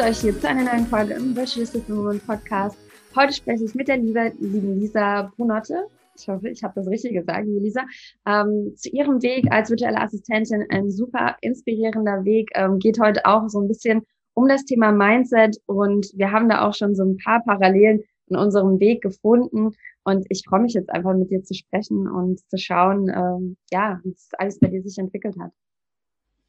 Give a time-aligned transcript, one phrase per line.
[0.00, 2.78] begrüße euch hier zu einer neuen Folge im Assistant Podcast.
[3.14, 5.88] Heute spreche ich mit der lieben Lisa Brunotte.
[6.16, 7.82] Ich hoffe, ich habe das richtig gesagt, liebe Lisa.
[8.26, 12.48] Ähm, zu ihrem Weg als virtuelle Assistentin ein super inspirierender Weg.
[12.54, 14.02] Ähm, geht heute auch so ein bisschen
[14.32, 18.36] um das Thema Mindset und wir haben da auch schon so ein paar Parallelen in
[18.36, 19.74] unserem Weg gefunden.
[20.04, 24.00] Und ich freue mich jetzt einfach mit dir zu sprechen und zu schauen, ähm, ja,
[24.02, 25.52] wie es alles bei dir sich entwickelt hat.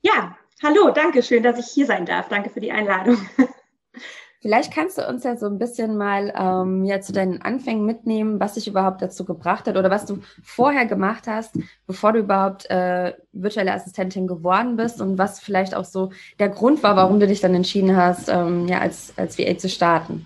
[0.02, 2.28] Ja, hallo, danke schön, dass ich hier sein darf.
[2.28, 3.18] Danke für die Einladung.
[4.42, 8.40] Vielleicht kannst du uns ja so ein bisschen mal ähm, ja, zu deinen Anfängen mitnehmen,
[8.40, 12.68] was dich überhaupt dazu gebracht hat oder was du vorher gemacht hast, bevor du überhaupt
[12.72, 17.28] äh, virtuelle Assistentin geworden bist und was vielleicht auch so der Grund war, warum du
[17.28, 20.26] dich dann entschieden hast, ähm, ja, als, als VA zu starten.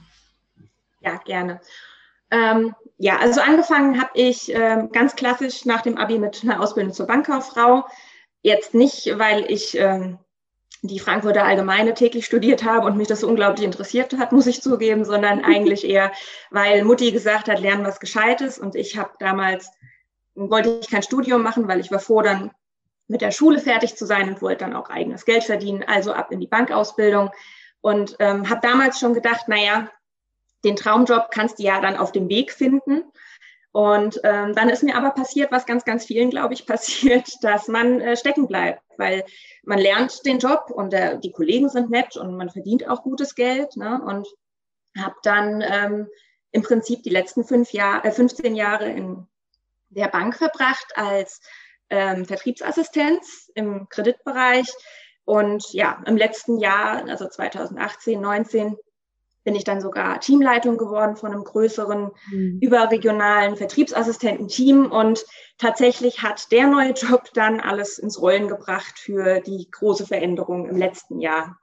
[1.02, 1.59] Ja, gerne.
[2.31, 6.94] Ähm, ja, also angefangen habe ich ähm, ganz klassisch nach dem Abi mit einer Ausbildung
[6.94, 7.83] zur Bankkauffrau.
[8.45, 10.19] Jetzt nicht, weil ich ähm,
[10.83, 14.61] die Frankfurter Allgemeine täglich studiert habe und mich das so unglaublich interessiert hat, muss ich
[14.61, 16.11] zugeben, sondern eigentlich eher,
[16.51, 18.59] weil Mutti gesagt hat, lernen was Gescheites.
[18.59, 19.71] Und ich habe damals,
[20.35, 22.51] wollte ich kein Studium machen, weil ich war froh, dann
[23.07, 26.31] mit der Schule fertig zu sein und wollte dann auch eigenes Geld verdienen, also ab
[26.31, 27.31] in die Bankausbildung.
[27.81, 29.89] Und ähm, habe damals schon gedacht, naja,
[30.63, 33.05] den Traumjob kannst du ja dann auf dem Weg finden.
[33.76, 37.68] Und ähm, dann ist mir aber passiert, was ganz, ganz vielen, glaube ich, passiert, dass
[37.68, 39.26] man äh, stecken bleibt, weil
[39.64, 43.36] man lernt den Job und der, die Kollegen sind nett und man verdient auch gutes
[43.36, 43.76] Geld.
[43.76, 44.02] Ne?
[44.02, 44.30] Und
[44.98, 46.08] habe dann ähm,
[46.52, 49.28] im Prinzip die letzten fünf Jahr, äh, 15 Jahre in
[49.90, 51.42] der Bank verbracht als
[51.90, 54.72] ähm, Vertriebsassistenz im Kreditbereich.
[55.26, 58.78] Und ja, im letzten Jahr, also 2018, 19,
[59.45, 62.59] bin ich dann sogar Teamleitung geworden von einem größeren mhm.
[62.61, 65.23] überregionalen Vertriebsassistententeam und
[65.57, 70.75] tatsächlich hat der neue Job dann alles ins Rollen gebracht für die große Veränderung im
[70.75, 71.57] letzten Jahr.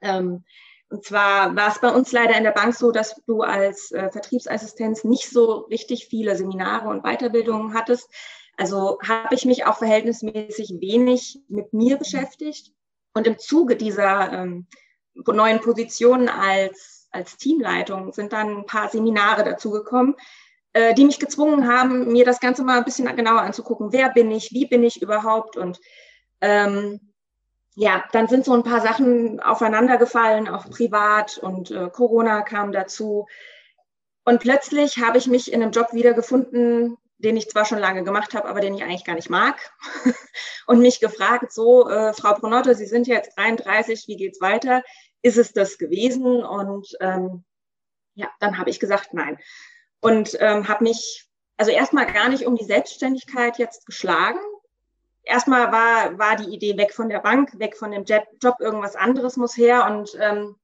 [0.00, 0.44] Ähm,
[0.90, 4.10] und zwar war es bei uns leider in der Bank so, dass du als äh,
[4.10, 8.08] Vertriebsassistenz nicht so richtig viele Seminare und Weiterbildungen hattest.
[8.56, 12.72] Also habe ich mich auch verhältnismäßig wenig mit mir beschäftigt.
[13.12, 14.66] Und im Zuge dieser ähm,
[15.14, 20.14] neuen Position als als Teamleitung sind dann ein paar Seminare dazugekommen,
[20.72, 23.92] äh, die mich gezwungen haben, mir das Ganze mal ein bisschen genauer anzugucken.
[23.92, 24.52] Wer bin ich?
[24.52, 25.56] Wie bin ich überhaupt?
[25.56, 25.80] Und
[26.40, 27.00] ähm,
[27.74, 33.26] ja, dann sind so ein paar Sachen aufeinandergefallen, auch privat und äh, Corona kam dazu.
[34.24, 38.34] Und plötzlich habe ich mich in einem Job wiedergefunden, den ich zwar schon lange gemacht
[38.34, 39.70] habe, aber den ich eigentlich gar nicht mag.
[40.66, 44.82] und mich gefragt, so, äh, Frau Brunotte, Sie sind jetzt 33, wie geht's weiter?
[45.22, 46.44] Ist es das gewesen?
[46.44, 47.44] Und ähm,
[48.14, 49.38] ja, dann habe ich gesagt, nein.
[50.00, 54.38] Und ähm, habe mich also erstmal gar nicht um die Selbstständigkeit jetzt geschlagen.
[55.24, 59.36] Erstmal war, war die Idee weg von der Bank, weg von dem Job, irgendwas anderes
[59.36, 59.86] muss her.
[59.86, 60.56] Und ähm,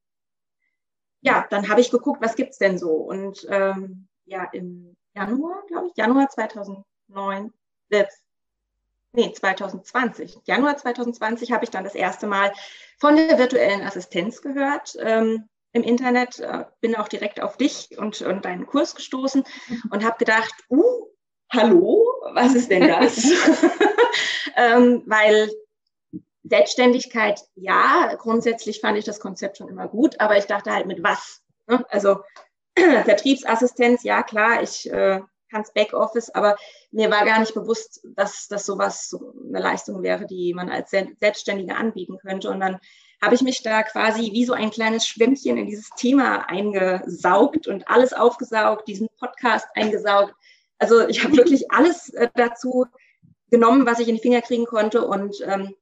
[1.20, 2.92] ja, dann habe ich geguckt, was gibt's denn so?
[2.92, 7.52] Und ähm, ja, im Januar, glaube ich, Januar 2009,
[7.90, 8.06] äh,
[9.14, 12.52] nee, 2020, Januar 2020 habe ich dann das erste Mal
[12.98, 18.20] von der virtuellen Assistenz gehört ähm, im Internet, äh, bin auch direkt auf dich und,
[18.22, 19.44] und deinen Kurs gestoßen
[19.90, 21.08] und habe gedacht, uh,
[21.52, 23.24] hallo, was ist denn das?
[24.56, 25.50] ähm, weil
[26.44, 31.02] Selbstständigkeit, ja, grundsätzlich fand ich das Konzept schon immer gut, aber ich dachte halt mit
[31.02, 31.42] was?
[31.66, 31.84] Ne?
[31.88, 32.20] Also
[32.76, 35.20] Vertriebsassistenz, ja klar, ich äh,
[35.54, 36.56] kann Backoffice, aber
[36.90, 40.90] mir war gar nicht bewusst, dass das sowas so eine Leistung wäre, die man als
[40.90, 42.50] Selbstständige anbieten könnte.
[42.50, 42.78] Und dann
[43.22, 47.88] habe ich mich da quasi wie so ein kleines Schwämmchen in dieses Thema eingesaugt und
[47.88, 50.34] alles aufgesaugt, diesen Podcast eingesaugt.
[50.78, 52.86] Also ich habe wirklich alles äh, dazu
[53.50, 55.06] genommen, was ich in die Finger kriegen konnte.
[55.06, 55.74] Und ähm,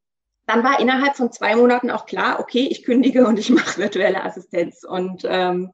[0.47, 4.23] dann war innerhalb von zwei Monaten auch klar, okay, ich kündige und ich mache virtuelle
[4.23, 4.85] Assistenz.
[4.85, 5.73] Und ähm,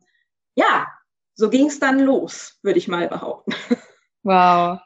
[0.54, 0.86] ja,
[1.34, 3.54] so ging es dann los, würde ich mal behaupten.
[4.22, 4.78] Wow.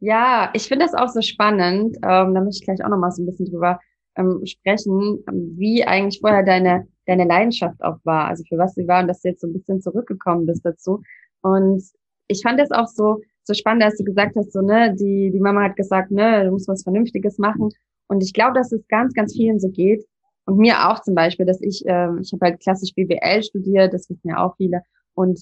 [0.00, 1.96] Ja, ich finde das auch so spannend.
[1.96, 3.78] Ähm, da möchte ich gleich auch noch mal so ein bisschen drüber
[4.16, 5.22] ähm, sprechen,
[5.56, 9.22] wie eigentlich vorher deine, deine Leidenschaft auch war, also für was sie war und dass
[9.22, 11.02] du jetzt so ein bisschen zurückgekommen bist dazu.
[11.42, 11.82] Und
[12.28, 15.40] ich fand das auch so, so spannend, dass du gesagt hast, so, ne, die, die
[15.40, 17.68] Mama hat gesagt, ne, du musst was Vernünftiges machen.
[18.08, 20.04] Und ich glaube, dass es ganz, ganz vielen so geht.
[20.46, 24.08] Und mir auch zum Beispiel, dass ich, ähm, ich habe halt klassisch BWL studiert, das
[24.10, 24.82] wissen ja auch viele.
[25.14, 25.40] Und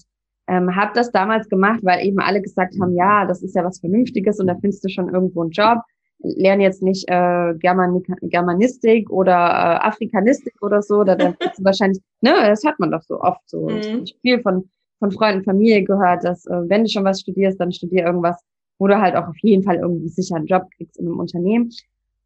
[0.49, 3.81] ähm, habe das damals gemacht, weil eben alle gesagt haben, ja, das ist ja was
[3.81, 5.79] Vernünftiges und da findest du schon irgendwo einen Job.
[6.21, 12.03] Lern jetzt nicht äh, German Germanistik oder äh, Afrikanistik oder so, da dann du wahrscheinlich,
[12.23, 13.69] ne, das hat man doch so oft so.
[13.69, 14.05] Mhm.
[14.23, 14.69] viel von
[14.99, 18.43] von Freunden, Familie gehört, dass äh, wenn du schon was studierst, dann studier irgendwas,
[18.79, 21.71] wo du halt auch auf jeden Fall irgendwie sicher einen Job kriegst in einem Unternehmen.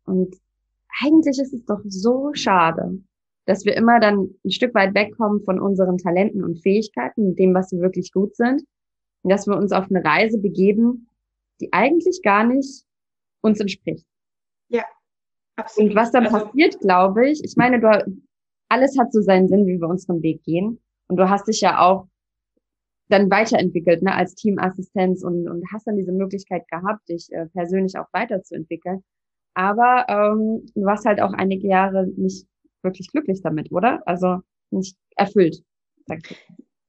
[0.06, 0.34] Und
[1.02, 2.98] eigentlich ist es doch so schade,
[3.46, 7.72] dass wir immer dann ein Stück weit wegkommen von unseren Talenten und Fähigkeiten, dem, was
[7.72, 8.62] wir wirklich gut sind,
[9.22, 11.08] und dass wir uns auf eine Reise begeben,
[11.60, 12.84] die eigentlich gar nicht
[13.40, 14.06] uns entspricht.
[14.68, 14.84] Ja,
[15.56, 15.90] absolut.
[15.90, 18.22] Und was dann also, passiert, glaube ich, ich meine, du,
[18.68, 20.80] alles hat so seinen Sinn, wie wir unseren Weg gehen.
[21.08, 22.06] Und du hast dich ja auch
[23.08, 27.98] dann weiterentwickelt, ne, als Teamassistenz und, und hast dann diese Möglichkeit gehabt, dich äh, persönlich
[27.98, 29.04] auch weiterzuentwickeln.
[29.54, 32.46] Aber ähm, du warst halt auch einige Jahre nicht
[32.82, 34.02] wirklich glücklich damit, oder?
[34.06, 34.40] Also
[34.70, 35.62] nicht erfüllt.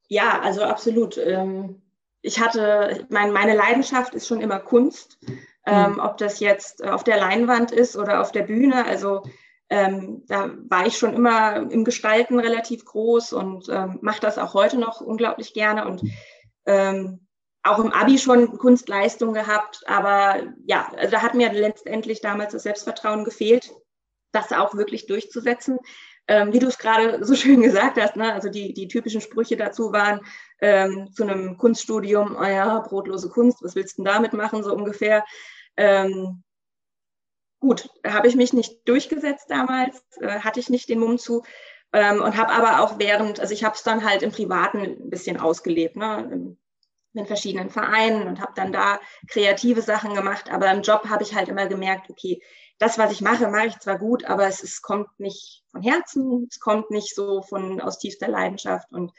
[0.07, 1.18] Ja, also absolut.
[1.18, 1.81] Ähm,
[2.22, 5.18] ich hatte, ich meine, Leidenschaft ist schon immer Kunst,
[5.66, 6.00] mhm.
[6.00, 8.86] ob das jetzt auf der Leinwand ist oder auf der Bühne.
[8.86, 9.24] Also
[9.69, 14.54] ähm, da war ich schon immer im Gestalten relativ groß und ähm, mache das auch
[14.54, 16.01] heute noch unglaublich gerne und
[16.66, 17.28] ähm,
[17.63, 19.81] auch im Abi schon Kunstleistung gehabt.
[19.88, 23.74] Aber ja, also da hat mir letztendlich damals das Selbstvertrauen gefehlt,
[24.33, 25.80] das auch wirklich durchzusetzen.
[26.27, 28.33] Ähm, wie du es gerade so schön gesagt hast, ne?
[28.33, 30.21] also die, die typischen Sprüche dazu waren
[30.59, 34.74] ähm, zu einem Kunststudium, oh ja, brotlose Kunst, was willst du denn damit machen, so
[34.74, 35.25] ungefähr.
[35.75, 36.44] Ähm,
[37.59, 41.44] gut, habe ich mich nicht durchgesetzt damals, äh, hatte ich nicht den Mumm zu
[41.91, 45.09] ähm, und habe aber auch während, also ich habe es dann halt im Privaten ein
[45.09, 46.57] bisschen ausgelebt, ne?
[47.15, 51.36] in verschiedenen Vereinen und habe dann da kreative Sachen gemacht, aber im Job habe ich
[51.36, 52.41] halt immer gemerkt, okay,
[52.80, 56.48] das, was ich mache, mache ich zwar gut, aber es, es kommt nicht von Herzen,
[56.50, 58.92] es kommt nicht so von aus tiefster Leidenschaft.
[58.92, 59.12] Und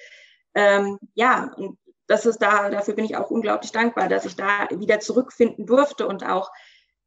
[0.55, 4.69] ähm, ja, und das ist da, dafür bin ich auch unglaublich dankbar, dass ich da
[4.71, 6.51] wieder zurückfinden durfte und auch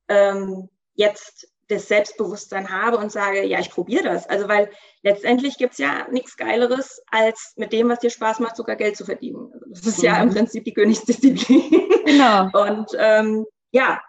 [0.07, 4.27] ähm, jetzt das Selbstbewusstsein habe und sage, ja, ich probiere das.
[4.27, 4.71] Also weil
[5.03, 8.95] letztendlich gibt es ja nichts Geileres, als mit dem, was dir Spaß macht, sogar Geld
[8.95, 9.51] zu verdienen.
[9.53, 10.05] Also das ist mhm.
[10.05, 10.33] ja im mhm.
[10.33, 11.89] Prinzip die Königsdisziplin.
[12.05, 12.49] Genau.
[12.53, 14.01] Und ähm, ja,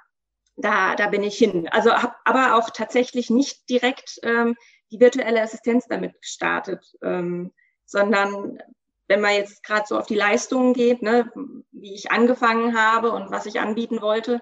[0.58, 1.69] da, da bin ich hin.
[1.69, 4.56] Also habe aber auch tatsächlich nicht direkt ähm,
[4.90, 7.52] die virtuelle Assistenz damit gestartet, ähm,
[7.84, 8.58] sondern
[9.06, 11.31] wenn man jetzt gerade so auf die Leistungen geht, ne,
[11.70, 14.40] wie ich angefangen habe und was ich anbieten wollte,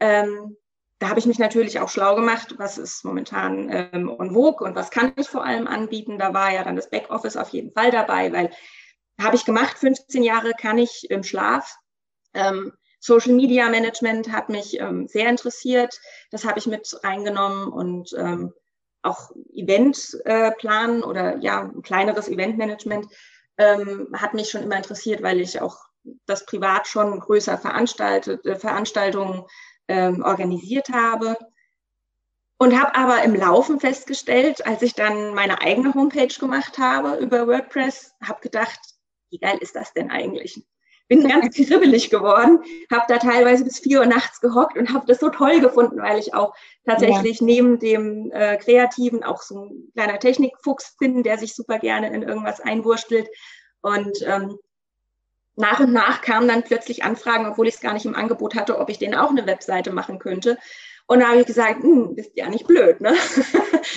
[0.00, 0.56] ähm,
[0.98, 4.76] da habe ich mich natürlich auch schlau gemacht, was ist momentan ähm, on vogue und
[4.76, 6.18] was kann ich vor allem anbieten.
[6.18, 8.50] Da war ja dann das Backoffice auf jeden Fall dabei, weil
[9.20, 11.76] habe ich gemacht, 15 Jahre kann ich im Schlaf.
[12.34, 12.72] Ähm,
[13.04, 16.00] Social Media Management hat mich ähm, sehr interessiert.
[16.30, 18.52] Das habe ich mit reingenommen und ähm,
[19.02, 23.08] auch Eventplan äh, oder ja, ein kleineres Eventmanagement
[23.58, 25.78] ähm, hat mich schon immer interessiert, weil ich auch
[26.26, 29.46] das privat schon größer veranstaltet, äh, Veranstaltungen
[29.88, 31.36] ähm, organisiert habe.
[32.56, 37.48] Und habe aber im Laufen festgestellt, als ich dann meine eigene Homepage gemacht habe über
[37.48, 38.78] WordPress, habe gedacht,
[39.30, 40.64] wie geil ist das denn eigentlich?
[41.12, 42.60] Bin ganz kribbelig geworden,
[42.90, 46.18] habe da teilweise bis vier Uhr nachts gehockt und habe das so toll gefunden, weil
[46.18, 46.54] ich auch
[46.86, 47.46] tatsächlich ja.
[47.46, 52.22] neben dem äh, Kreativen auch so ein kleiner Technikfuchs bin, der sich super gerne in
[52.22, 53.28] irgendwas einwurstelt.
[53.82, 54.56] Und ähm,
[55.56, 58.78] nach und nach kamen dann plötzlich Anfragen, obwohl ich es gar nicht im Angebot hatte,
[58.78, 60.56] ob ich denen auch eine Webseite machen könnte.
[61.06, 63.14] Und da habe ich gesagt, hm, bist ja nicht blöd, ne?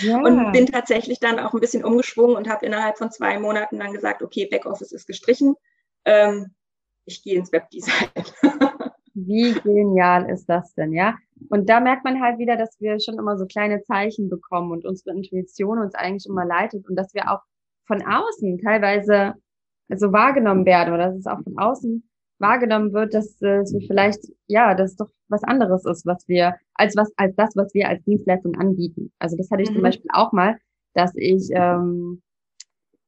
[0.02, 0.18] Ja.
[0.18, 3.94] Und bin tatsächlich dann auch ein bisschen umgeschwungen und habe innerhalb von zwei Monaten dann
[3.94, 5.56] gesagt, okay, Backoffice ist gestrichen.
[6.04, 6.56] Ähm,
[7.06, 8.10] ich gehe ins Webdesign.
[9.14, 11.16] Wie genial ist das denn, ja?
[11.50, 14.86] Und da merkt man halt wieder, dass wir schon immer so kleine Zeichen bekommen und
[14.86, 17.42] unsere Intuition uns eigentlich immer leitet und dass wir auch
[17.88, 19.36] von außen teilweise
[19.90, 22.04] so wahrgenommen werden oder dass es auch von außen
[22.40, 27.12] wahrgenommen wird, dass es vielleicht, ja, das doch was anderes ist, was wir, als was,
[27.18, 29.12] als das, was wir als Dienstleistung anbieten.
[29.20, 29.76] Also das hatte ich mhm.
[29.76, 30.58] zum Beispiel auch mal,
[30.94, 32.22] dass ich ähm,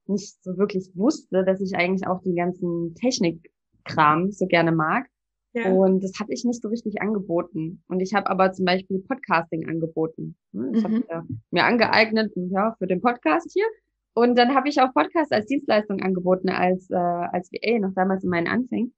[0.06, 3.52] nicht so wirklich wusste, dass ich eigentlich auch die ganzen Technik
[3.88, 5.08] Kram so gerne mag.
[5.54, 5.72] Ja.
[5.72, 7.82] Und das habe ich nicht so richtig angeboten.
[7.88, 10.36] Und ich habe aber zum Beispiel Podcasting angeboten.
[10.54, 11.04] Hm, ich mhm.
[11.10, 13.66] habe mir angeeignet, ja, für den Podcast hier.
[14.14, 18.24] Und dann habe ich auch Podcast als Dienstleistung angeboten, als, äh, als VA, noch damals
[18.24, 18.94] in meinen Anfängen.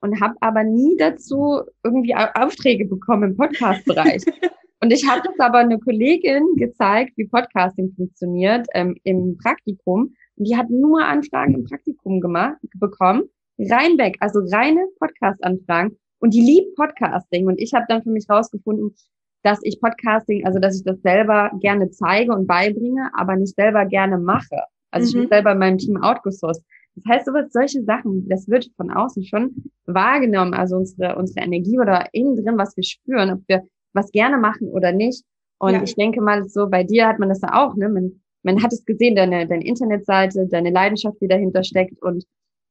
[0.00, 4.22] Und habe aber nie dazu irgendwie Aufträge bekommen im Podcast-Bereich.
[4.82, 10.14] und ich habe das aber eine Kollegin gezeigt, wie Podcasting funktioniert ähm, im Praktikum.
[10.36, 15.96] Und die hat nur Anfragen im Praktikum gemacht, bekommen rein weg, also reine Podcast-Anfragen.
[16.18, 17.46] Und die liebt Podcasting.
[17.46, 18.94] Und ich habe dann für mich rausgefunden,
[19.42, 23.84] dass ich Podcasting, also dass ich das selber gerne zeige und beibringe, aber nicht selber
[23.84, 24.56] gerne mache.
[24.90, 25.08] Also mhm.
[25.08, 26.64] ich bin selber in meinem Team outgesourced.
[26.96, 30.54] Das heißt, sowas, solche Sachen, das wird von außen schon wahrgenommen.
[30.54, 34.68] Also unsere, unsere Energie oder innen drin, was wir spüren, ob wir was gerne machen
[34.68, 35.24] oder nicht.
[35.58, 35.82] Und ja.
[35.82, 37.88] ich denke mal, so bei dir hat man das ja auch, ne?
[37.88, 42.24] Man, man hat es gesehen, deine, deine Internetseite, deine Leidenschaft, die dahinter steckt und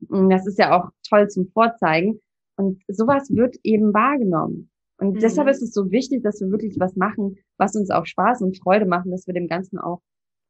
[0.09, 2.19] das ist ja auch toll zum Vorzeigen.
[2.55, 4.69] Und sowas wird eben wahrgenommen.
[4.97, 5.19] Und mhm.
[5.19, 8.59] deshalb ist es so wichtig, dass wir wirklich was machen, was uns auch Spaß und
[8.59, 10.01] Freude machen, dass wir dem Ganzen auch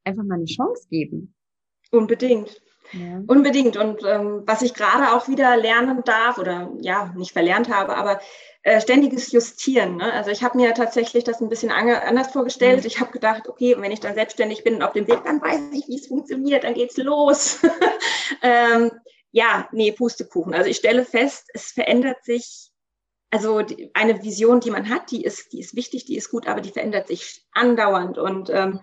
[0.03, 1.33] einfach mal eine Chance geben.
[1.91, 2.61] Unbedingt.
[2.91, 3.21] Ja.
[3.27, 3.77] Unbedingt.
[3.77, 8.19] Und ähm, was ich gerade auch wieder lernen darf, oder ja, nicht verlernt habe, aber
[8.63, 9.97] äh, ständiges Justieren.
[9.97, 10.11] Ne?
[10.13, 12.81] Also ich habe mir tatsächlich das ein bisschen anders vorgestellt.
[12.81, 12.87] Mhm.
[12.87, 15.71] Ich habe gedacht, okay, wenn ich dann selbstständig bin und auf dem Weg, dann weiß
[15.73, 17.59] ich, wie es funktioniert, dann geht's los.
[18.41, 18.91] ähm,
[19.33, 20.53] ja, nee, Pustekuchen.
[20.53, 22.69] Also ich stelle fest, es verändert sich
[23.31, 23.63] also
[23.95, 26.69] eine Vision, die man hat, die ist, die ist wichtig, die ist gut, aber die
[26.69, 28.19] verändert sich andauernd.
[28.19, 28.79] Und ähm,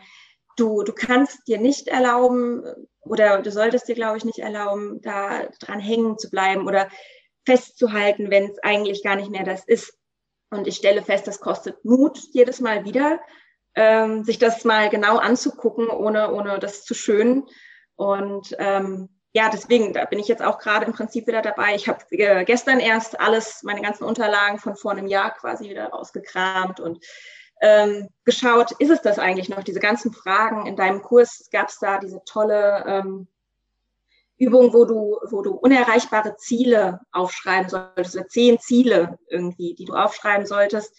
[0.56, 2.64] du, du kannst dir nicht erlauben,
[3.02, 6.88] oder du solltest dir, glaube ich, nicht erlauben, da dran hängen zu bleiben oder
[7.46, 9.96] festzuhalten, wenn es eigentlich gar nicht mehr das ist.
[10.50, 13.20] Und ich stelle fest, das kostet Mut jedes Mal wieder,
[13.76, 17.46] ähm, sich das mal genau anzugucken, ohne, ohne das zu schönen.
[17.94, 21.74] Und ähm, ja, deswegen, da bin ich jetzt auch gerade im Prinzip wieder dabei.
[21.74, 25.88] Ich habe äh, gestern erst alles, meine ganzen Unterlagen von vor einem Jahr quasi wieder
[25.88, 27.04] rausgekramt und
[27.60, 29.62] ähm, geschaut, ist es das eigentlich noch?
[29.62, 33.28] Diese ganzen Fragen in deinem Kurs gab es da diese tolle ähm,
[34.36, 39.94] Übung, wo du, wo du unerreichbare Ziele aufschreiben solltest, oder zehn Ziele irgendwie, die du
[39.94, 40.96] aufschreiben solltest.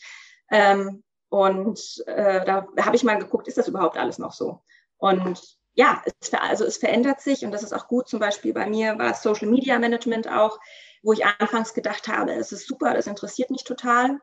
[0.51, 4.61] Ähm, und äh, da habe ich mal geguckt, ist das überhaupt alles noch so?
[4.97, 8.07] Und ja, es, also es verändert sich und das ist auch gut.
[8.09, 10.59] Zum Beispiel bei mir war es Social Media Management auch,
[11.03, 14.19] wo ich anfangs gedacht habe, es ist super, das interessiert mich total.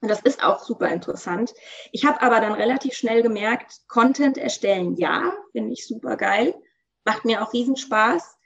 [0.00, 1.54] Und das ist auch super interessant.
[1.92, 6.54] Ich habe aber dann relativ schnell gemerkt, Content erstellen, ja, finde ich super geil,
[7.04, 8.36] macht mir auch Riesenspaß.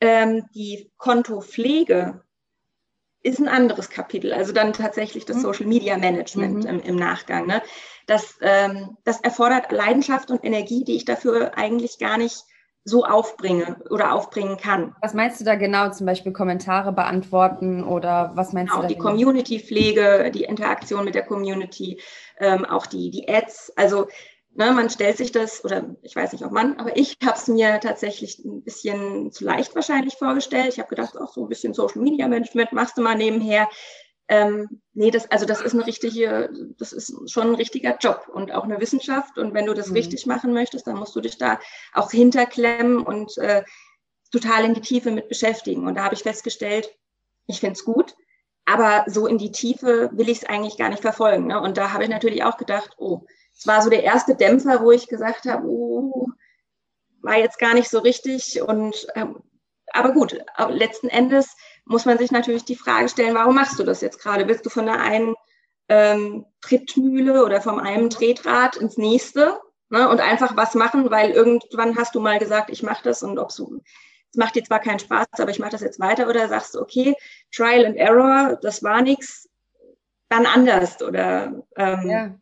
[0.00, 2.23] Ähm, die Kontopflege
[3.24, 5.42] ist ein anderes Kapitel, also dann tatsächlich das mhm.
[5.42, 6.70] Social Media Management mhm.
[6.70, 7.46] im, im, Nachgang.
[7.46, 7.62] Ne?
[8.06, 12.44] Das, ähm, das erfordert Leidenschaft und Energie, die ich dafür eigentlich gar nicht
[12.86, 14.94] so aufbringe oder aufbringen kann.
[15.00, 15.90] Was meinst du da genau?
[15.90, 18.88] Zum Beispiel Kommentare beantworten oder was meinst genau, du da?
[18.88, 19.08] Die genau?
[19.08, 21.98] Community-Pflege, die Interaktion mit der Community,
[22.38, 23.72] ähm, auch die, die Ads.
[23.76, 24.08] Also
[24.54, 27.48] ne, man stellt sich das, oder ich weiß nicht, ob man, aber ich habe es
[27.48, 30.68] mir tatsächlich ein bisschen zu leicht wahrscheinlich vorgestellt.
[30.68, 33.68] Ich habe gedacht, auch so ein bisschen Social Media Management machst du mal nebenher.
[34.28, 38.52] Ähm, nee, das, also das ist eine richtige, das ist schon ein richtiger Job und
[38.52, 39.38] auch eine Wissenschaft.
[39.38, 39.96] Und wenn du das mhm.
[39.96, 41.60] richtig machen möchtest, dann musst du dich da
[41.92, 43.64] auch hinterklemmen und äh,
[44.32, 45.86] total in die Tiefe mit beschäftigen.
[45.86, 46.90] Und da habe ich festgestellt,
[47.46, 48.14] ich finde es gut,
[48.64, 51.48] aber so in die Tiefe will ich es eigentlich gar nicht verfolgen.
[51.48, 51.60] Ne?
[51.60, 54.90] Und da habe ich natürlich auch gedacht, oh, es war so der erste Dämpfer, wo
[54.90, 56.28] ich gesagt habe, oh,
[57.22, 58.60] war jetzt gar nicht so richtig.
[58.62, 59.42] Und ähm,
[59.92, 60.36] aber gut,
[60.70, 64.48] letzten Endes muss man sich natürlich die Frage stellen, warum machst du das jetzt gerade?
[64.48, 65.34] Willst du von der einen
[65.88, 69.58] ähm, Trittmühle oder vom einem Tretrad ins nächste
[69.90, 73.38] ne, und einfach was machen, weil irgendwann hast du mal gesagt, ich mache das und
[73.38, 73.80] ob so,
[74.30, 76.80] es macht dir zwar keinen Spaß, aber ich mache das jetzt weiter oder sagst du,
[76.80, 77.14] okay,
[77.54, 79.48] Trial and Error, das war nichts,
[80.28, 82.34] dann anders oder ähm, ja.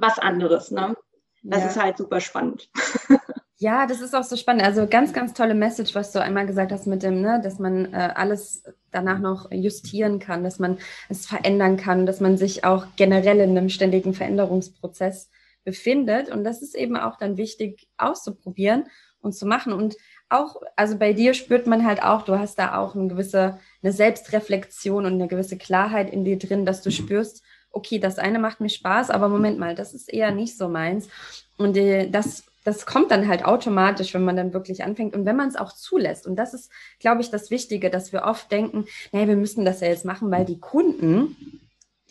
[0.00, 0.70] Was anderes.
[0.70, 0.96] Ne?
[1.42, 1.66] Das ja.
[1.68, 2.70] ist halt super spannend.
[3.62, 4.62] Ja, das ist auch so spannend.
[4.62, 7.92] Also ganz, ganz tolle Message, was du einmal gesagt hast mit dem, ne, dass man
[7.92, 10.78] äh, alles danach noch justieren kann, dass man
[11.10, 15.28] es verändern kann, dass man sich auch generell in einem ständigen Veränderungsprozess
[15.62, 16.30] befindet.
[16.30, 18.86] Und das ist eben auch dann wichtig auszuprobieren
[19.20, 19.74] und zu machen.
[19.74, 19.94] Und
[20.30, 23.92] auch, also bei dir spürt man halt auch, du hast da auch eine gewisse, eine
[23.92, 28.60] Selbstreflexion und eine gewisse Klarheit in dir drin, dass du spürst, okay, das eine macht
[28.60, 31.08] mir Spaß, aber Moment mal, das ist eher nicht so meins.
[31.56, 35.36] Und äh, das das kommt dann halt automatisch, wenn man dann wirklich anfängt und wenn
[35.36, 36.26] man es auch zulässt.
[36.26, 39.80] Und das ist, glaube ich, das Wichtige, dass wir oft denken, nee, wir müssen das
[39.80, 41.36] ja jetzt machen, weil die Kunden,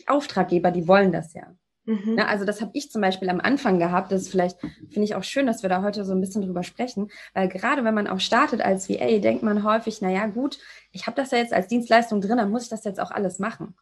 [0.00, 1.54] die Auftraggeber, die wollen das ja.
[1.84, 2.14] Mhm.
[2.16, 4.12] Na, also das habe ich zum Beispiel am Anfang gehabt.
[4.12, 6.62] Das ist vielleicht, finde ich auch schön, dass wir da heute so ein bisschen drüber
[6.62, 10.58] sprechen, weil gerade wenn man auch startet als VA, denkt man häufig, naja gut,
[10.92, 13.38] ich habe das ja jetzt als Dienstleistung drin, dann muss ich das jetzt auch alles
[13.38, 13.74] machen.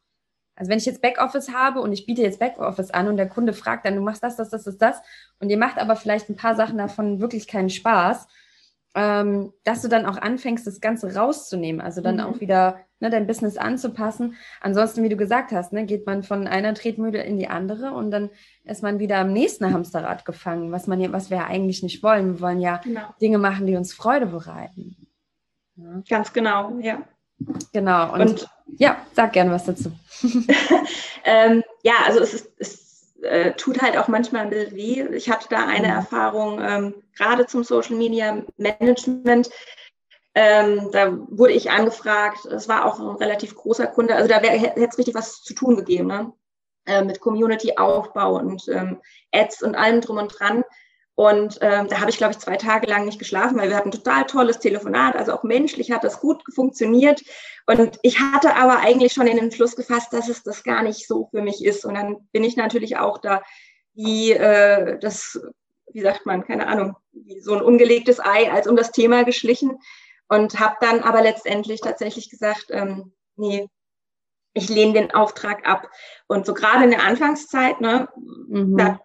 [0.58, 3.52] Also wenn ich jetzt Backoffice habe und ich biete jetzt Backoffice an und der Kunde
[3.52, 5.00] fragt dann, du machst das, das, das, das, das
[5.38, 8.26] und ihr macht aber vielleicht ein paar Sachen davon wirklich keinen Spaß,
[8.96, 12.22] ähm, dass du dann auch anfängst, das Ganze rauszunehmen, also dann mhm.
[12.22, 14.34] auch wieder ne, dein Business anzupassen.
[14.60, 18.10] Ansonsten, wie du gesagt hast, ne, geht man von einer Tretmühle in die andere und
[18.10, 18.30] dann
[18.64, 22.02] ist man wieder am nächsten Hamsterrad gefangen, was man ja, was wir ja eigentlich nicht
[22.02, 22.34] wollen.
[22.34, 23.14] Wir wollen ja genau.
[23.20, 24.96] Dinge machen, die uns Freude bereiten.
[25.76, 26.02] Ja.
[26.08, 27.02] Ganz genau, ja.
[27.73, 28.12] Genau.
[28.12, 29.92] Und, und ja, sag gerne was dazu.
[31.25, 35.02] ähm, ja, also es, ist, es äh, tut halt auch manchmal ein bisschen weh.
[35.14, 35.95] Ich hatte da eine mhm.
[35.95, 39.50] Erfahrung, ähm, gerade zum Social Media Management.
[40.35, 44.80] Ähm, da wurde ich angefragt, es war auch ein relativ großer Kunde, also da hätte
[44.80, 46.33] es richtig was zu tun gegeben, ne?
[46.87, 49.00] äh, mit Community-Aufbau und ähm,
[49.33, 50.64] Ads und allem drum und dran.
[51.18, 53.88] Und ähm, da habe ich, glaube ich, zwei Tage lang nicht geschlafen, weil wir hatten
[53.88, 55.16] ein total tolles Telefonat.
[55.16, 57.25] Also auch menschlich hat das gut funktioniert.
[57.66, 61.08] Und ich hatte aber eigentlich schon in den Schluss gefasst, dass es das gar nicht
[61.08, 61.84] so für mich ist.
[61.84, 63.42] Und dann bin ich natürlich auch da,
[63.94, 65.40] wie äh, das
[65.92, 69.76] wie sagt man, keine Ahnung, wie so ein ungelegtes Ei als um das Thema geschlichen
[70.28, 73.68] und habe dann aber letztendlich tatsächlich gesagt, ähm, nee,
[74.52, 75.88] ich lehne den Auftrag ab.
[76.28, 78.76] Und so gerade in der Anfangszeit, ne, mhm.
[78.76, 79.00] da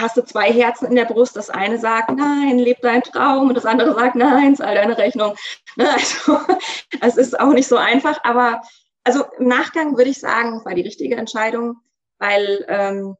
[0.00, 1.36] hast du zwei Herzen in der Brust.
[1.36, 3.48] Das eine sagt, nein, leb deinen Traum.
[3.48, 5.34] Und das andere sagt, nein, zahl deine Rechnung.
[5.76, 6.38] Ne, also,
[7.00, 8.18] es ist auch nicht so einfach.
[8.24, 8.60] Aber
[9.04, 11.76] also im Nachgang würde ich sagen, war die richtige Entscheidung,
[12.18, 13.16] weil ähm,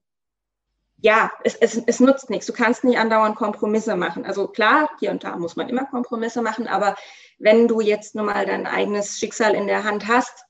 [0.98, 2.46] ja, es, es, es nutzt nichts.
[2.46, 4.24] Du kannst nicht andauernd Kompromisse machen.
[4.24, 6.96] Also klar, hier und da muss man immer Kompromisse machen, aber
[7.38, 10.44] wenn du jetzt nun mal dein eigenes Schicksal in der Hand hast,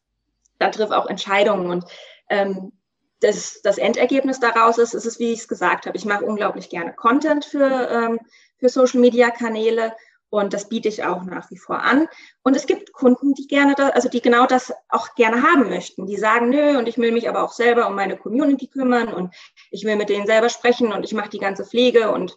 [0.58, 1.70] dann triff auch Entscheidungen.
[1.70, 1.84] Und
[2.30, 2.72] ähm,
[3.20, 5.96] das, das Endergebnis daraus ist, ist es, wie ich es gesagt habe.
[5.96, 8.20] Ich mache unglaublich gerne Content für, ähm,
[8.58, 9.94] für Social Media Kanäle
[10.28, 12.08] und das biete ich auch nach wie vor an.
[12.42, 16.06] Und es gibt Kunden, die gerne da, also die genau das auch gerne haben möchten.
[16.06, 19.34] Die sagen, nö, und ich will mich aber auch selber um meine Community kümmern und
[19.70, 22.36] ich will mit denen selber sprechen und ich mache die ganze Pflege und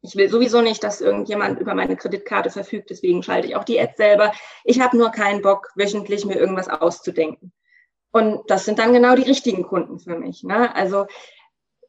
[0.00, 3.80] ich will sowieso nicht, dass irgendjemand über meine Kreditkarte verfügt, deswegen schalte ich auch die
[3.80, 4.32] Ads selber.
[4.64, 7.52] Ich habe nur keinen Bock, wöchentlich mir irgendwas auszudenken.
[8.10, 10.42] Und das sind dann genau die richtigen Kunden für mich.
[10.42, 10.74] Ne?
[10.74, 11.06] Also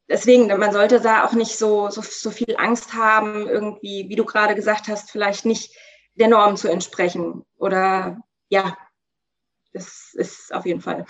[0.10, 4.26] deswegen, man sollte da auch nicht so, so, so viel Angst haben, irgendwie, wie du
[4.26, 5.76] gerade gesagt hast, vielleicht nicht
[6.16, 7.46] der Norm zu entsprechen.
[7.58, 8.78] Oder ja,
[9.74, 11.06] das ist auf jeden Fall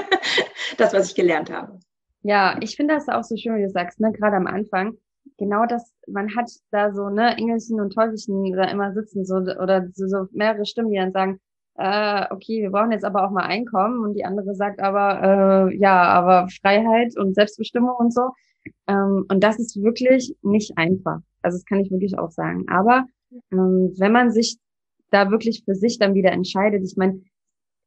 [0.76, 1.80] das, was ich gelernt habe.
[2.22, 4.12] Ja, ich finde das auch so schön, wie du sagst, ne?
[4.12, 4.98] gerade am Anfang.
[5.38, 9.86] Genau das, man hat da so, ne, Engelchen und Teufelchen da immer sitzen, so, oder
[9.92, 11.40] so, so mehrere Stimmen, die dann sagen,
[11.78, 15.76] äh, okay, wir brauchen jetzt aber auch mal Einkommen und die andere sagt aber, äh,
[15.76, 18.30] ja, aber Freiheit und Selbstbestimmung und so.
[18.88, 21.20] Ähm, und das ist wirklich nicht einfach.
[21.40, 22.64] Also das kann ich wirklich auch sagen.
[22.68, 23.06] Aber
[23.52, 24.58] ähm, wenn man sich
[25.10, 27.22] da wirklich für sich dann wieder entscheidet, ich meine,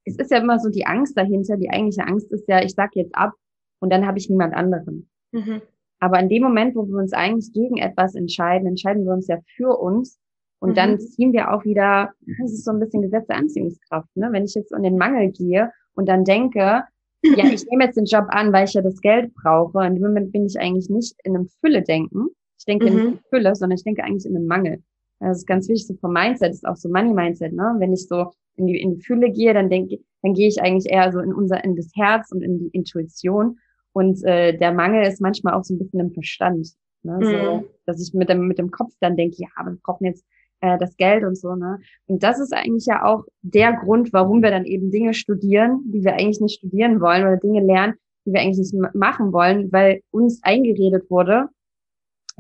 [0.06, 2.96] es ist ja immer so die Angst dahinter, die eigentliche Angst ist ja, ich sag
[2.96, 3.34] jetzt ab
[3.80, 5.10] und dann habe ich niemand anderen.
[5.34, 5.62] Mhm.
[6.00, 9.38] Aber in dem Moment, wo wir uns eigentlich gegen etwas entscheiden, entscheiden wir uns ja
[9.58, 10.18] für uns
[10.62, 10.76] und mhm.
[10.76, 14.30] dann ziehen wir auch wieder, das ist so ein bisschen Gesetz der Anziehungskraft, ne?
[14.32, 16.84] Wenn ich jetzt in den Mangel gehe und dann denke,
[17.24, 19.86] ja, ich nehme jetzt den Job an, weil ich ja das Geld brauche.
[19.86, 22.28] In dem Moment bin ich eigentlich nicht in einem Fülle-Denken.
[22.60, 22.96] Ich denke mhm.
[22.96, 24.84] nicht in Fülle, sondern ich denke eigentlich in einem Mangel.
[25.20, 27.76] Das ist ganz wichtig, so vom Mindset, ist auch so Money-Mindset, ne?
[27.80, 30.92] Wenn ich so in die, in die Fülle gehe, dann denke dann gehe ich eigentlich
[30.92, 33.58] eher so in unser, in das Herz und in die Intuition.
[33.94, 36.70] Und äh, der Mangel ist manchmal auch so ein bisschen im Verstand.
[37.02, 37.18] Ne?
[37.18, 37.24] Mhm.
[37.24, 40.24] So, dass ich mit dem, mit dem Kopf dann denke, ja, wir brauchen jetzt
[40.62, 41.80] äh, das Geld und so, ne?
[42.08, 46.04] Und das ist eigentlich ja auch der Grund, warum wir dann eben Dinge studieren, die
[46.04, 47.96] wir eigentlich nicht studieren wollen oder Dinge lernen,
[48.26, 51.50] die wir eigentlich nicht machen wollen, weil uns eingeredet wurde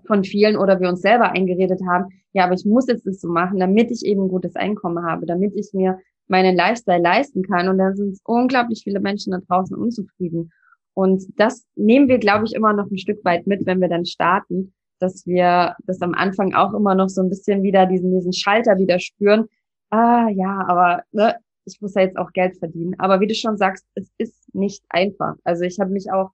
[0.05, 3.27] von vielen oder wir uns selber eingeredet haben, ja, aber ich muss jetzt das so
[3.27, 7.67] machen, damit ich eben ein gutes Einkommen habe, damit ich mir meinen Lifestyle leisten kann.
[7.67, 10.51] Und da sind unglaublich viele Menschen da draußen unzufrieden.
[10.93, 14.05] Und das nehmen wir, glaube ich, immer noch ein Stück weit mit, wenn wir dann
[14.05, 18.33] starten, dass wir das am Anfang auch immer noch so ein bisschen wieder diesen, diesen
[18.33, 19.47] Schalter wieder spüren.
[19.89, 21.35] Ah, ja, aber ne,
[21.65, 22.95] ich muss ja jetzt auch Geld verdienen.
[22.99, 25.35] Aber wie du schon sagst, es ist nicht einfach.
[25.43, 26.31] Also ich habe mich auch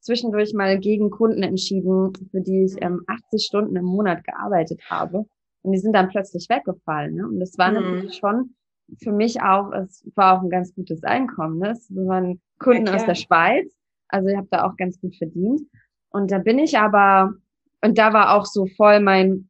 [0.00, 5.26] zwischendurch mal gegen Kunden entschieden, für die ich ähm, 80 Stunden im Monat gearbeitet habe.
[5.62, 7.14] Und die sind dann plötzlich weggefallen.
[7.14, 7.26] Ne?
[7.26, 7.74] Und das war mhm.
[7.74, 8.54] natürlich schon
[9.02, 11.58] für mich auch, es war auch ein ganz gutes Einkommen.
[11.58, 11.72] Ne?
[11.72, 13.74] Es waren Kunden ja, aus der Schweiz.
[14.08, 15.62] Also ich habe da auch ganz gut verdient.
[16.10, 17.34] Und da bin ich aber
[17.82, 19.48] und da war auch so voll mein,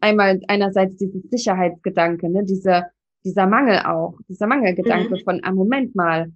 [0.00, 2.90] einmal einerseits dieses Sicherheitsgedanke, ne, dieser,
[3.24, 5.24] dieser Mangel auch, dieser Mangelgedanke mhm.
[5.24, 6.32] von, ah, Moment mal,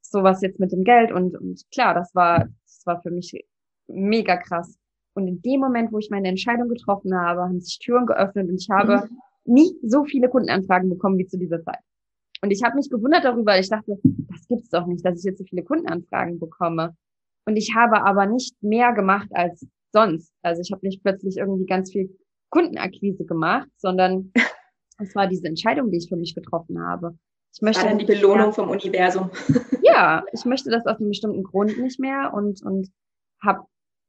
[0.00, 3.32] sowas jetzt mit dem Geld und, und klar, das war, das war für mich
[3.88, 4.78] mega krass.
[5.14, 8.60] Und in dem Moment, wo ich meine Entscheidung getroffen habe, haben sich Türen geöffnet und
[8.60, 9.54] ich habe mhm.
[9.54, 11.80] nie so viele Kundenanfragen bekommen wie zu dieser Zeit.
[12.42, 13.58] Und ich habe mich gewundert darüber.
[13.58, 16.94] Ich dachte, das gibt's doch nicht, dass ich jetzt so viele Kundenanfragen bekomme.
[17.46, 20.34] Und ich habe aber nicht mehr gemacht als sonst.
[20.42, 22.10] Also ich habe nicht plötzlich irgendwie ganz viel
[22.50, 24.32] Kundenakquise gemacht, sondern
[24.98, 27.16] es war diese Entscheidung, die ich für mich getroffen habe.
[27.54, 29.30] Ich möchte war dann die Belohnung mehr, vom Universum.
[29.82, 32.90] ja, ich möchte das aus einem bestimmten Grund nicht mehr und und
[33.40, 33.60] habe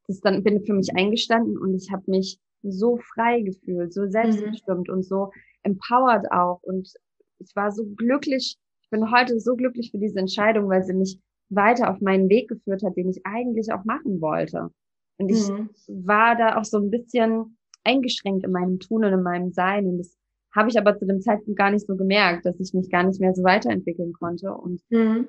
[0.07, 4.87] das dann bin für mich eingestanden und ich habe mich so frei gefühlt, so selbstbestimmt
[4.87, 4.93] mhm.
[4.95, 5.31] und so
[5.63, 6.91] empowered auch und
[7.39, 8.57] ich war so glücklich.
[8.81, 11.19] Ich bin heute so glücklich für diese Entscheidung, weil sie mich
[11.49, 14.69] weiter auf meinen Weg geführt hat, den ich eigentlich auch machen wollte.
[15.17, 15.69] Und ich mhm.
[15.87, 19.85] war da auch so ein bisschen eingeschränkt in meinem Tun und in meinem Sein.
[19.87, 20.17] Und das
[20.53, 23.19] habe ich aber zu dem Zeitpunkt gar nicht so gemerkt, dass ich mich gar nicht
[23.19, 24.53] mehr so weiterentwickeln konnte.
[24.53, 25.27] Und mhm.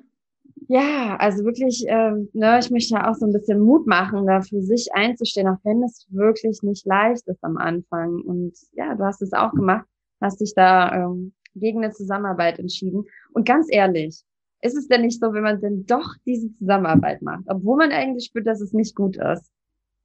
[0.67, 4.41] ja, also wirklich, äh, ne, ich möchte ja auch so ein bisschen Mut machen, da
[4.41, 8.21] für sich einzustehen, auch wenn es wirklich nicht leicht ist am Anfang.
[8.21, 9.85] Und ja, du hast es auch gemacht,
[10.21, 13.05] hast dich da ähm, gegen eine Zusammenarbeit entschieden.
[13.33, 14.23] Und ganz ehrlich,
[14.61, 18.25] ist es denn nicht so, wenn man denn doch diese Zusammenarbeit macht, obwohl man eigentlich
[18.25, 19.51] spürt, dass es nicht gut ist,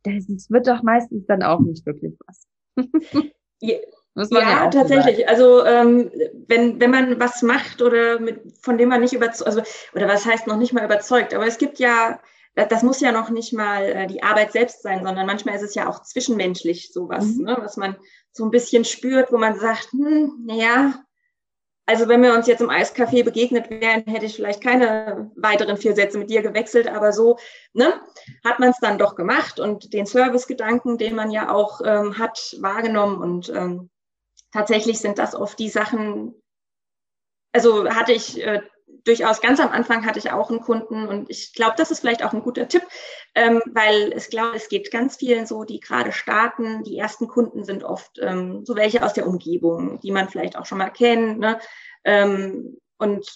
[0.05, 2.47] das wird doch meistens dann auch nicht wirklich was.
[3.61, 3.79] ja,
[4.15, 5.19] ja tatsächlich.
[5.19, 5.29] Sagen.
[5.29, 6.11] Also ähm,
[6.49, 9.63] wenn, wenn man was macht oder mit, von dem man nicht überzeugt, also,
[9.95, 12.21] oder was heißt noch nicht mal überzeugt, aber es gibt ja,
[12.55, 15.75] das muss ja noch nicht mal äh, die Arbeit selbst sein, sondern manchmal ist es
[15.75, 17.45] ja auch zwischenmenschlich sowas, mhm.
[17.45, 17.97] ne, was man
[18.33, 21.03] so ein bisschen spürt, wo man sagt, hm, naja,
[21.87, 25.95] also wenn wir uns jetzt im Eiscafé begegnet wären, hätte ich vielleicht keine weiteren vier
[25.95, 27.39] Sätze mit dir gewechselt, aber so
[27.73, 28.01] ne,
[28.45, 32.57] hat man es dann doch gemacht und den Servicegedanken, den man ja auch ähm, hat,
[32.61, 33.91] wahrgenommen und ähm,
[34.53, 36.35] tatsächlich sind das oft die Sachen,
[37.53, 38.63] also hatte ich äh,
[39.05, 42.25] durchaus ganz am Anfang hatte ich auch einen Kunden und ich glaube, das ist vielleicht
[42.25, 42.83] auch ein guter Tipp,
[43.35, 46.83] ähm, weil ich glaube, es geht ganz vielen so, die gerade starten.
[46.85, 50.67] Die ersten Kunden sind oft ähm, so welche aus der Umgebung, die man vielleicht auch
[50.67, 51.39] schon mal kennt.
[51.39, 51.59] Ne?
[52.05, 53.27] Ähm, und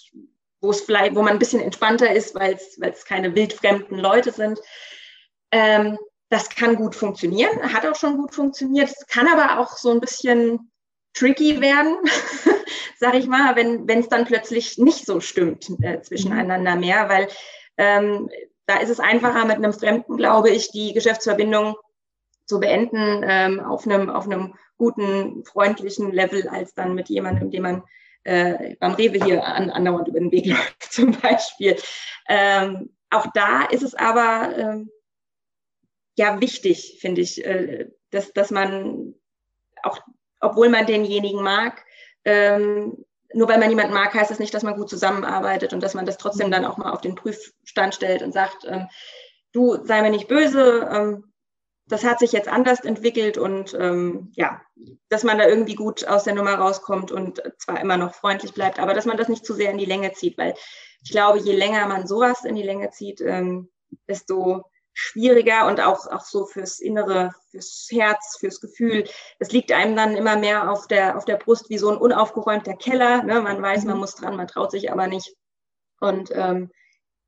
[0.61, 4.59] wo es vielleicht, wo man ein bisschen entspannter ist, weil es keine wildfremden Leute sind.
[5.51, 5.97] Ähm,
[6.29, 8.91] das kann gut funktionieren, hat auch schon gut funktioniert.
[9.09, 10.71] Kann aber auch so ein bisschen
[11.17, 11.97] tricky werden,
[12.97, 16.81] sag ich mal, wenn es dann plötzlich nicht so stimmt äh, zwischeneinander mhm.
[16.81, 17.27] mehr, weil
[17.77, 18.29] ähm,
[18.65, 21.75] da ist es einfacher mit einem Fremden, glaube ich, die Geschäftsverbindung
[22.45, 27.63] zu beenden ähm, auf einem auf einem guten freundlichen Level als dann mit jemandem, dem
[27.63, 27.83] man
[28.23, 31.77] äh, beim Rewe hier an, andauernd über den Weg läuft zum Beispiel.
[32.29, 34.91] Ähm, auch da ist es aber ähm,
[36.15, 39.15] ja wichtig, finde ich, äh, dass, dass man
[39.83, 39.99] auch
[40.39, 41.83] obwohl man denjenigen mag.
[42.25, 45.93] Ähm, nur weil man jemanden mag, heißt das nicht, dass man gut zusammenarbeitet und dass
[45.93, 48.87] man das trotzdem dann auch mal auf den Prüfstand stellt und sagt, ähm,
[49.51, 51.33] du sei mir nicht böse, ähm,
[51.87, 54.61] das hat sich jetzt anders entwickelt und ähm, ja,
[55.09, 58.79] dass man da irgendwie gut aus der Nummer rauskommt und zwar immer noch freundlich bleibt,
[58.79, 60.53] aber dass man das nicht zu sehr in die Länge zieht, weil
[61.01, 63.69] ich glaube, je länger man sowas in die Länge zieht, ähm,
[64.07, 64.65] desto
[64.99, 69.03] schwieriger und auch, auch so fürs Innere, fürs Herz, fürs Gefühl.
[69.37, 72.73] Es liegt einem dann immer mehr auf der, auf der Brust wie so ein unaufgeräumter
[72.73, 73.21] Keller.
[73.21, 73.39] Ne?
[73.39, 73.99] Man weiß, man mhm.
[73.99, 75.35] muss dran, man traut sich aber nicht.
[75.99, 76.71] Und ähm,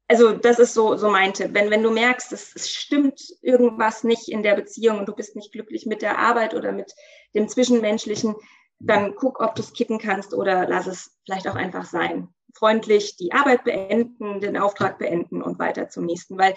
[0.08, 1.54] also das ist so, so mein Tipp.
[1.54, 5.36] Wenn, wenn du merkst, es, es stimmt irgendwas nicht in der Beziehung und du bist
[5.36, 6.92] nicht glücklich mit der Arbeit oder mit
[7.36, 8.36] dem Zwischenmenschlichen,
[8.80, 12.30] dann guck, ob du es kippen kannst oder lass es vielleicht auch einfach sein.
[12.56, 16.40] Freundlich die Arbeit beenden, den Auftrag beenden und weiter zum nächsten.
[16.40, 16.56] Weil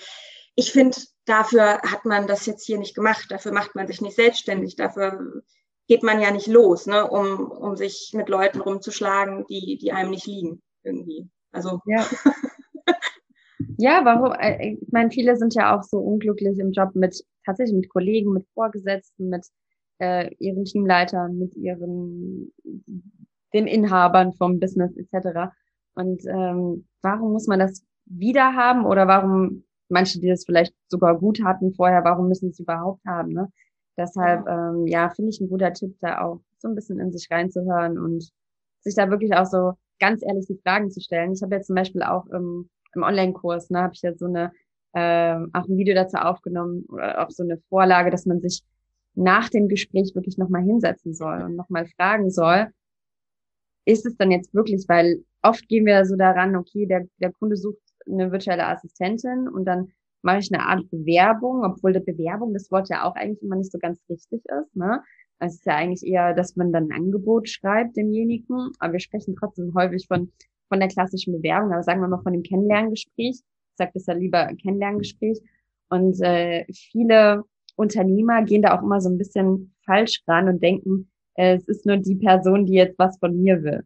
[0.55, 4.17] ich finde, dafür hat man das jetzt hier nicht gemacht, dafür macht man sich nicht
[4.17, 5.43] selbstständig, dafür
[5.89, 10.11] geht man ja nicht los, ne, um, um sich mit Leuten rumzuschlagen, die, die einem
[10.11, 11.29] nicht liegen irgendwie.
[11.53, 11.81] Also.
[11.87, 12.07] Ja.
[13.79, 14.33] ja, warum?
[14.33, 18.33] Äh, ich meine, viele sind ja auch so unglücklich im Job mit tatsächlich mit Kollegen,
[18.33, 19.47] mit Vorgesetzten, mit
[19.99, 22.53] äh, ihren Teamleitern, mit ihren
[23.53, 25.53] den Inhabern vom Business etc.
[25.95, 31.19] Und ähm, warum muss man das wieder haben oder warum manche, die das vielleicht sogar
[31.19, 33.33] gut hatten vorher, warum müssen sie es überhaupt haben?
[33.33, 33.53] Ne?
[33.97, 37.29] Deshalb, ähm, ja, finde ich ein guter Tipp, da auch so ein bisschen in sich
[37.31, 38.31] reinzuhören und
[38.81, 41.33] sich da wirklich auch so ganz ehrlich die Fragen zu stellen.
[41.33, 44.53] Ich habe jetzt zum Beispiel auch im, im Online-Kurs, ne, habe ich ja so eine,
[44.95, 48.63] ähm, auch ein Video dazu aufgenommen oder auch so eine Vorlage, dass man sich
[49.15, 52.69] nach dem Gespräch wirklich nochmal hinsetzen soll und nochmal fragen soll,
[53.85, 57.57] ist es dann jetzt wirklich, weil oft gehen wir so daran, okay, der, der Kunde
[57.57, 62.71] sucht eine virtuelle Assistentin und dann mache ich eine Art Bewerbung, obwohl der Bewerbung das
[62.71, 64.77] Wort ja auch eigentlich immer nicht so ganz richtig ist.
[64.77, 65.03] Ne?
[65.39, 69.01] Also es ist ja eigentlich eher, dass man dann ein Angebot schreibt demjenigen, aber wir
[69.01, 70.31] sprechen trotzdem häufig von,
[70.69, 73.41] von der klassischen Bewerbung, aber sagen wir mal von dem Kennenlerngespräch.
[73.41, 75.41] Ich sage das ja lieber Kennenlerngespräch.
[75.89, 77.43] Und äh, viele
[77.77, 81.87] Unternehmer gehen da auch immer so ein bisschen falsch ran und denken, äh, es ist
[81.87, 83.83] nur die Person, die jetzt was von mir will.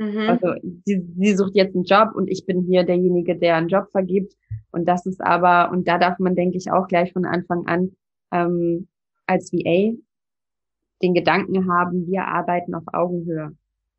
[0.00, 0.30] Mhm.
[0.30, 0.54] Also
[0.86, 4.34] sie, sie sucht jetzt einen Job und ich bin hier derjenige, der einen Job vergibt.
[4.72, 7.92] Und das ist aber, und da darf man, denke ich, auch gleich von Anfang an
[8.32, 8.88] ähm,
[9.26, 9.92] als VA
[11.02, 13.52] den Gedanken haben, wir arbeiten auf Augenhöhe.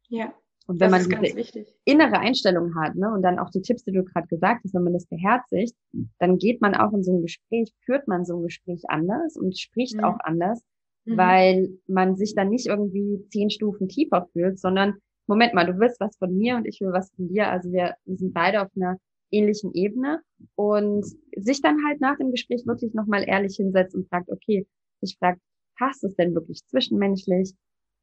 [0.09, 0.33] Ja.
[0.67, 4.03] Und wenn man diese innere Einstellung hat, ne, und dann auch die Tipps, die du
[4.03, 5.75] gerade gesagt hast, wenn man das beherzigt,
[6.19, 9.57] dann geht man auch in so ein Gespräch, führt man so ein Gespräch anders und
[9.57, 10.03] spricht mhm.
[10.03, 10.61] auch anders,
[11.05, 11.17] mhm.
[11.17, 14.95] weil man sich dann nicht irgendwie zehn Stufen tiefer fühlt, sondern
[15.27, 17.49] Moment mal, du willst was von mir und ich will was von dir.
[17.49, 18.97] Also wir, wir sind beide auf einer
[19.31, 20.21] ähnlichen Ebene
[20.55, 21.05] und
[21.35, 24.67] sich dann halt nach dem Gespräch wirklich nochmal ehrlich hinsetzt und fragt, okay,
[25.01, 25.39] ich frage,
[25.77, 27.53] passt es denn wirklich zwischenmenschlich?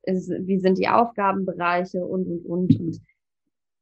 [0.02, 3.00] Ist, wie sind die Aufgabenbereiche und, und, und, und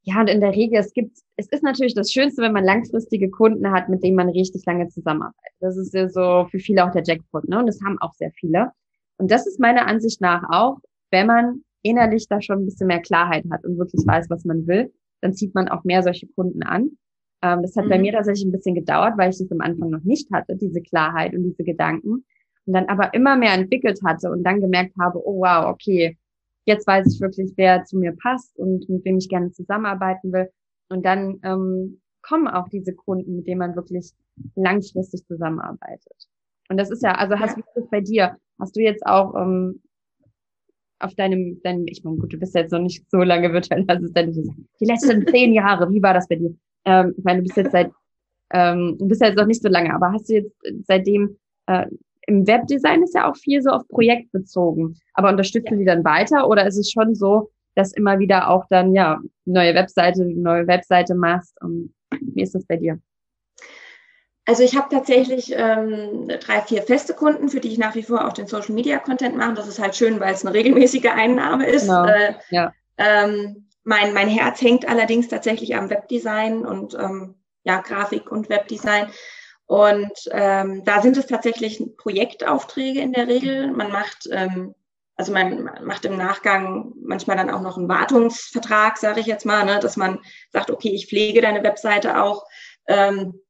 [0.03, 3.29] ja, und in der Regel, es gibt, es ist natürlich das Schönste, wenn man langfristige
[3.29, 5.57] Kunden hat, mit denen man richtig lange zusammenarbeitet.
[5.59, 7.59] Das ist ja so für viele auch der Jackpot, ne?
[7.59, 8.70] Und das haben auch sehr viele.
[9.18, 10.79] Und das ist meiner Ansicht nach auch,
[11.11, 14.66] wenn man innerlich da schon ein bisschen mehr Klarheit hat und wirklich weiß, was man
[14.66, 16.90] will, dann zieht man auch mehr solche Kunden an.
[17.42, 17.90] Ähm, das hat mhm.
[17.90, 20.83] bei mir tatsächlich ein bisschen gedauert, weil ich das am Anfang noch nicht hatte, diese
[20.83, 22.25] Klarheit und diese Gedanken.
[22.66, 26.16] und dann aber immer mehr entwickelt hatte und dann gemerkt habe, oh wow, okay,
[26.66, 30.51] jetzt weiß ich wirklich, wer zu mir passt und mit wem ich gerne zusammenarbeiten will.
[30.88, 34.12] Und dann ähm, kommen auch diese Kunden, mit denen man wirklich
[34.57, 36.29] langfristig zusammenarbeitet.
[36.68, 37.62] Und das ist ja, also hast ja.
[37.62, 38.37] du das bei dir?
[38.59, 39.83] Hast du jetzt auch ähm,
[40.98, 44.68] auf deinem, deinem, ich meine, gut, du bist jetzt noch nicht so lange virtuelle Assistentin.
[44.80, 46.54] Die letzten zehn Jahre, wie war das bei dir?
[46.85, 47.90] Ähm, ich meine, du bist jetzt seit,
[48.52, 50.52] ähm, du bist jetzt noch nicht so lange, aber hast du jetzt
[50.87, 51.87] seitdem äh,
[52.26, 54.96] im Webdesign ist ja auch viel so auf Projekt bezogen.
[55.14, 55.78] Aber unterstützen ja.
[55.78, 59.74] die dann weiter oder ist es schon so, dass immer wieder auch dann ja neue
[59.74, 61.56] Webseite, neue Webseite machst?
[61.61, 62.98] Und wie ist das bei dir?
[64.46, 68.26] Also ich habe tatsächlich ähm, drei, vier feste Kunden, für die ich nach wie vor
[68.26, 69.54] auch den Social Media Content mache.
[69.54, 71.88] Das ist halt schön, weil es eine regelmäßige Einnahme ist.
[71.88, 72.04] Genau.
[72.04, 72.72] Äh, ja.
[72.96, 79.09] ähm, mein, mein Herz hängt allerdings tatsächlich am Webdesign und ähm, ja, Grafik und Webdesign.
[79.66, 83.72] Und ähm, da sind es tatsächlich Projektaufträge in der Regel.
[83.72, 84.76] Man macht, ähm,
[85.16, 89.44] also man, man macht im Nachgang manchmal dann auch noch einen Wartungsvertrag, sage ich jetzt
[89.44, 90.20] mal, ne, dass man
[90.52, 92.44] sagt, okay, ich pflege deine Webseite auch.
[92.87, 93.40] Ähm,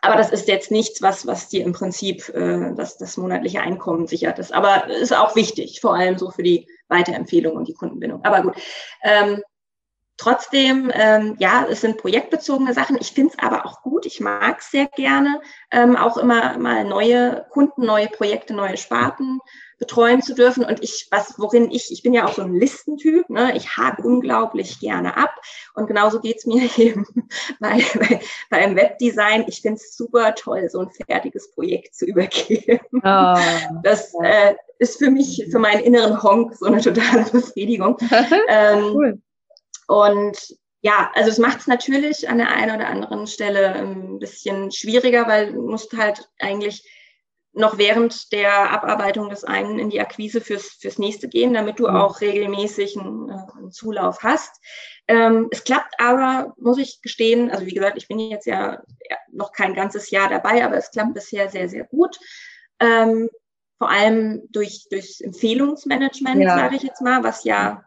[0.00, 4.06] aber das ist jetzt nichts, was, was dir im Prinzip äh, das, das monatliche Einkommen
[4.06, 4.52] sichert ist.
[4.52, 8.24] Aber ist auch wichtig, vor allem so für die Weiterempfehlung und die Kundenbindung.
[8.24, 8.56] Aber gut.
[9.02, 9.42] Ähm,
[10.16, 12.96] trotzdem, ähm, ja, es sind projektbezogene Sachen.
[13.00, 14.06] Ich finde es aber auch gut.
[14.06, 19.40] Ich mag es sehr gerne, ähm, auch immer mal neue Kunden, neue Projekte, neue Sparten
[19.78, 20.64] betreuen zu dürfen.
[20.64, 23.56] Und ich, was, worin ich, ich bin ja auch so ein Listentyp, ne?
[23.56, 25.34] ich hake unglaublich gerne ab.
[25.74, 27.06] Und genauso geht's mir eben
[27.60, 29.44] bei, bei, beim Webdesign.
[29.48, 32.80] Ich finde es super toll, so ein fertiges Projekt zu übergeben.
[33.04, 33.34] Oh.
[33.82, 37.96] Das äh, ist für mich, für meinen inneren Honk so eine totale Befriedigung.
[38.48, 39.22] ähm, cool.
[39.86, 44.70] Und ja, also es macht es natürlich an der einen oder anderen Stelle ein bisschen
[44.70, 46.84] schwieriger, weil du musst halt eigentlich
[47.52, 51.88] noch während der Abarbeitung des einen in die Akquise fürs, fürs nächste gehen, damit du
[51.88, 51.96] mhm.
[51.96, 54.60] auch regelmäßig einen, äh, einen Zulauf hast.
[55.08, 58.82] Ähm, es klappt aber, muss ich gestehen, also wie gesagt, ich bin jetzt ja
[59.32, 62.18] noch kein ganzes Jahr dabei, aber es klappt bisher sehr, sehr gut.
[62.80, 63.28] Ähm,
[63.78, 66.56] vor allem durch, durch Empfehlungsmanagement, ja.
[66.56, 67.84] sage ich jetzt mal, was ja,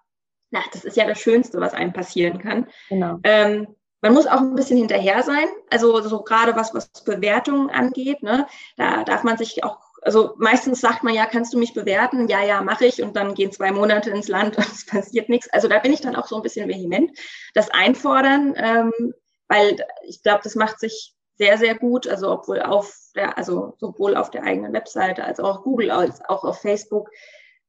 [0.50, 2.68] na, das ist ja das Schönste, was einem passieren kann.
[2.90, 3.20] Genau.
[3.24, 5.48] Ähm, man muss auch ein bisschen hinterher sein.
[5.70, 10.82] Also so gerade was, was Bewertungen angeht, ne, da darf man sich auch, also meistens
[10.82, 12.28] sagt man ja, kannst du mich bewerten?
[12.28, 13.04] Ja, ja, mache ich.
[13.04, 15.50] Und dann gehen zwei Monate ins Land und es passiert nichts.
[15.54, 17.12] Also da bin ich dann auch so ein bisschen vehement.
[17.54, 19.14] Das Einfordern, ähm,
[19.48, 22.08] weil ich glaube, das macht sich sehr, sehr gut.
[22.08, 26.44] Also obwohl auf der, also sowohl auf der eigenen Webseite als auch Google, als auch
[26.44, 27.10] auf Facebook.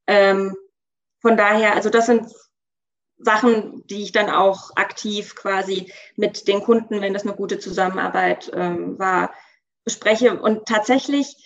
[0.07, 0.57] Ähm,
[1.21, 2.27] von daher, also das sind
[3.23, 8.51] Sachen, die ich dann auch aktiv quasi mit den Kunden, wenn das eine gute Zusammenarbeit
[8.55, 9.33] ähm, war,
[9.85, 10.41] bespreche.
[10.41, 11.37] Und tatsächlich,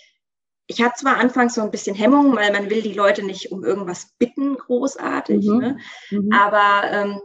[0.67, 3.63] ich hatte zwar anfangs so ein bisschen Hemmung, weil man will die Leute nicht um
[3.63, 5.57] irgendwas bitten, großartig, mhm.
[5.59, 5.77] Ne?
[6.11, 6.31] Mhm.
[6.31, 7.21] aber ähm,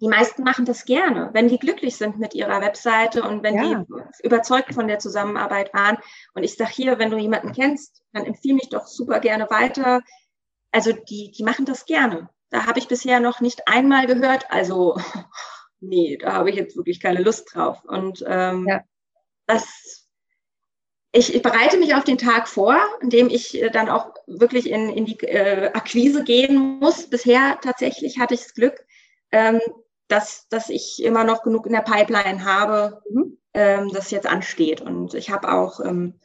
[0.00, 3.84] die meisten machen das gerne, wenn die glücklich sind mit ihrer Webseite und wenn ja.
[3.84, 5.98] die überzeugt von der Zusammenarbeit waren.
[6.34, 10.02] Und ich sage hier, wenn du jemanden kennst, dann empfehle mich doch super gerne weiter.
[10.72, 12.28] Also die, die machen das gerne.
[12.54, 14.46] Da habe ich bisher noch nicht einmal gehört.
[14.48, 14.96] Also,
[15.80, 17.82] nee, da habe ich jetzt wirklich keine Lust drauf.
[17.84, 18.80] Und ähm, ja.
[19.46, 20.06] das,
[21.10, 24.88] ich, ich, bereite mich auf den Tag vor, indem ich äh, dann auch wirklich in,
[24.88, 27.10] in die äh, Akquise gehen muss.
[27.10, 28.86] Bisher tatsächlich hatte ich das Glück,
[29.32, 29.60] ähm,
[30.06, 33.36] dass, dass ich immer noch genug in der Pipeline habe, mhm.
[33.52, 34.80] ähm, das jetzt ansteht.
[34.80, 36.20] Und ich habe auch im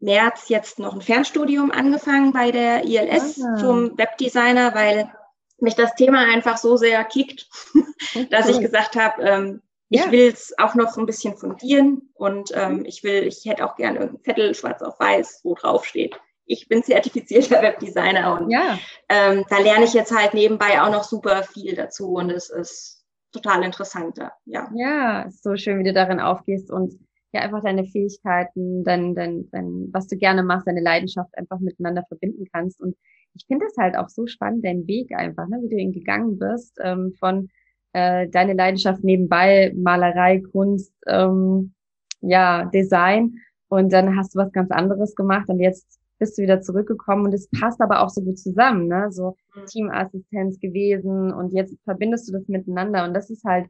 [0.00, 3.54] März jetzt noch ein Fernstudium angefangen bei der ILS ah.
[3.54, 5.12] zum Webdesigner, weil
[5.60, 7.48] mich das Thema einfach so sehr kickt,
[8.30, 10.04] dass ich gesagt habe, ähm, ja.
[10.04, 13.76] ich will es auch noch ein bisschen fundieren und ähm, ich will, ich hätte auch
[13.76, 16.18] gerne irgendeinen Zettel schwarz auf weiß, wo drauf steht.
[16.46, 18.78] Ich bin zertifizierter Webdesigner und ja.
[19.08, 23.04] ähm, da lerne ich jetzt halt nebenbei auch noch super viel dazu und es ist
[23.32, 24.18] total interessant.
[24.44, 26.94] Ja, ja, ist so schön, wie du darin aufgehst und
[27.34, 32.04] ja einfach deine Fähigkeiten, dein, dein, dein, was du gerne machst, deine Leidenschaft einfach miteinander
[32.08, 32.96] verbinden kannst und
[33.34, 36.38] ich finde es halt auch so spannend, dein Weg einfach, ne, wie du ihn gegangen
[36.38, 37.48] bist, ähm, von
[37.92, 41.74] äh, deine Leidenschaft nebenbei, Malerei, Kunst, ähm,
[42.20, 43.34] ja, Design
[43.68, 47.34] und dann hast du was ganz anderes gemacht und jetzt bist du wieder zurückgekommen und
[47.34, 49.08] es passt aber auch so gut zusammen, ne?
[49.10, 49.66] So mhm.
[49.66, 53.66] Teamassistenz gewesen und jetzt verbindest du das miteinander und das ist halt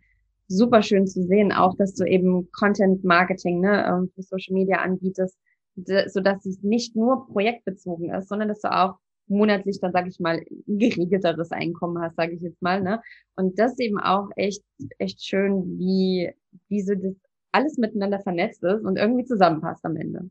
[0.47, 4.79] super schön zu sehen, auch dass du eben Content Marketing ne, ähm, für Social Media
[4.79, 5.39] anbietest,
[5.77, 10.21] so dass es nicht nur projektbezogen ist, sondern dass du auch monatlich dann, sage ich
[10.21, 12.81] mal, geregelteres Einkommen hast, sage ich jetzt mal.
[12.81, 13.01] Ne?
[13.37, 14.63] Und das eben auch echt,
[14.99, 16.33] echt schön, wie,
[16.69, 17.15] wie so das
[17.53, 20.29] alles miteinander vernetzt ist und irgendwie zusammenpasst am Ende.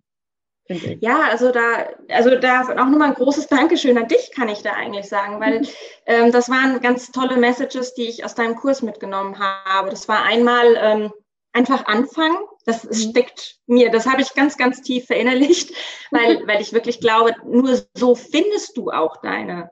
[1.02, 4.74] Ja, also da, also da auch nochmal ein großes Dankeschön an dich, kann ich da
[4.74, 5.62] eigentlich sagen, weil
[6.06, 9.90] ähm, das waren ganz tolle Messages, die ich aus deinem Kurs mitgenommen habe.
[9.90, 11.12] Das war einmal ähm,
[11.52, 12.38] einfach anfangen.
[12.66, 15.74] Das steckt mir, das habe ich ganz, ganz tief verinnerlicht,
[16.12, 19.72] weil, weil ich wirklich glaube, nur so findest du auch deine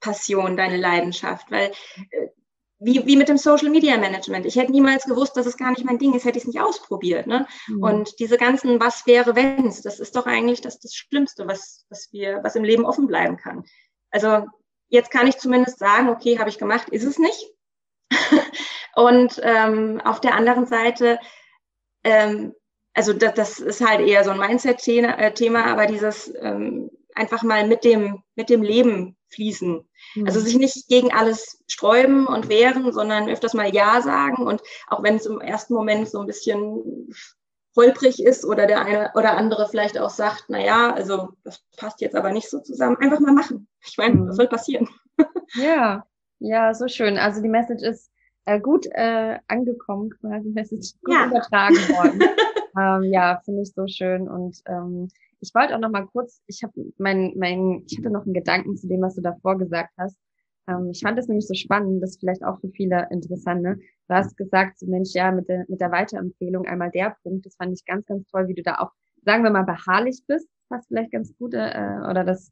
[0.00, 1.72] Passion, deine Leidenschaft, weil
[2.10, 2.28] äh,
[2.78, 4.44] wie, wie mit dem Social Media Management.
[4.44, 6.60] Ich hätte niemals gewusst, dass es gar nicht mein Ding ist, hätte ich es nicht
[6.60, 7.26] ausprobiert.
[7.26, 7.46] Ne?
[7.68, 7.82] Mhm.
[7.82, 12.12] Und diese ganzen Was wäre, wenn's, das ist doch eigentlich das, das Schlimmste, was, was
[12.12, 13.64] wir, was im Leben offen bleiben kann.
[14.10, 14.46] Also
[14.88, 17.50] jetzt kann ich zumindest sagen, okay, habe ich gemacht, ist es nicht.
[18.96, 21.18] und ähm, auf der anderen Seite,
[22.04, 22.54] ähm,
[22.94, 27.66] also das, das ist halt eher so ein Mindset-Thema, äh, aber dieses ähm, einfach mal
[27.66, 29.84] mit dem, mit dem Leben fließen.
[30.14, 30.26] Mhm.
[30.26, 34.46] Also sich nicht gegen alles sträuben und wehren, sondern öfters mal Ja sagen.
[34.46, 37.08] Und auch wenn es im ersten Moment so ein bisschen
[37.76, 42.00] holprig ist oder der eine oder andere vielleicht auch sagt, na ja, also das passt
[42.00, 43.68] jetzt aber nicht so zusammen, einfach mal machen.
[43.84, 44.28] Ich meine, mhm.
[44.28, 44.88] was soll passieren?
[45.56, 46.04] Ja,
[46.40, 47.16] ja, so schön.
[47.16, 48.10] Also die Message ist
[48.46, 51.26] äh, gut äh, angekommen, quasi Message gut ja.
[51.26, 52.22] übertragen worden.
[52.78, 55.08] ähm, ja, finde ich so schön und ähm,
[55.40, 58.76] ich wollte auch noch mal kurz, ich habe mein, mein, ich hatte noch einen Gedanken
[58.76, 60.16] zu dem, was du davor gesagt hast.
[60.66, 63.62] Ähm, ich fand das nämlich so spannend, das ist vielleicht auch für viele interessant.
[63.62, 63.78] Ne?
[64.08, 67.56] Du hast gesagt, so Mensch, ja, mit der, mit der Weiterempfehlung einmal der Punkt, das
[67.56, 68.90] fand ich ganz, ganz toll, wie du da auch,
[69.24, 72.50] sagen wir mal, beharrlich bist, passt vielleicht ganz gut, äh, oder das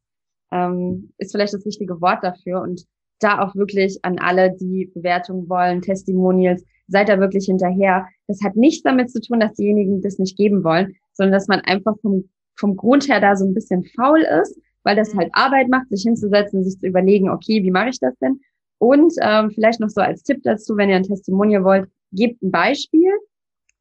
[0.51, 2.85] ähm, ist vielleicht das richtige Wort dafür und
[3.23, 8.07] da auch wirklich an alle, die Bewertungen wollen, Testimonials, seid da wirklich hinterher.
[8.27, 11.61] Das hat nichts damit zu tun, dass diejenigen das nicht geben wollen, sondern dass man
[11.61, 15.69] einfach vom vom Grund her da so ein bisschen faul ist, weil das halt Arbeit
[15.69, 18.41] macht, sich hinzusetzen, sich zu überlegen, okay, wie mache ich das denn?
[18.79, 22.51] Und ähm, vielleicht noch so als Tipp dazu, wenn ihr ein Testimonial wollt, gebt ein
[22.51, 23.11] Beispiel.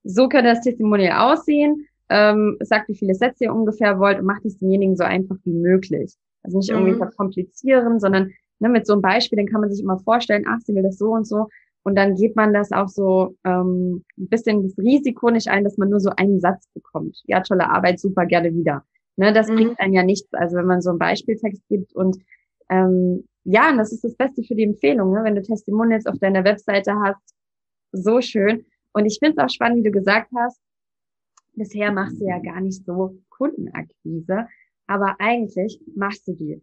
[0.03, 1.87] So könnte das Testimonial aussehen.
[2.09, 5.53] Ähm, sagt, wie viele Sätze ihr ungefähr wollt und macht es demjenigen so einfach wie
[5.53, 6.13] möglich.
[6.43, 6.97] Also nicht irgendwie mhm.
[6.97, 10.73] verkomplizieren, sondern ne, mit so einem Beispiel, dann kann man sich immer vorstellen, ach, sie
[10.73, 11.47] will das so und so.
[11.83, 15.77] Und dann geht man das auch so ähm, ein bisschen das Risiko nicht ein, dass
[15.77, 17.21] man nur so einen Satz bekommt.
[17.25, 18.85] Ja, tolle Arbeit, super, gerne wieder.
[19.17, 19.55] Ne, das mhm.
[19.55, 20.31] bringt einen ja nichts.
[20.33, 22.17] Also wenn man so einen Beispieltext gibt und
[22.69, 25.21] ähm, ja, und das ist das Beste für die Empfehlung, ne?
[25.23, 27.35] wenn du Testimonials auf deiner Webseite hast,
[27.91, 28.65] so schön.
[28.93, 30.61] Und ich finde es auch spannend, wie du gesagt hast,
[31.53, 34.47] bisher machst du ja gar nicht so Kundenakquise,
[34.87, 36.61] aber eigentlich machst du die.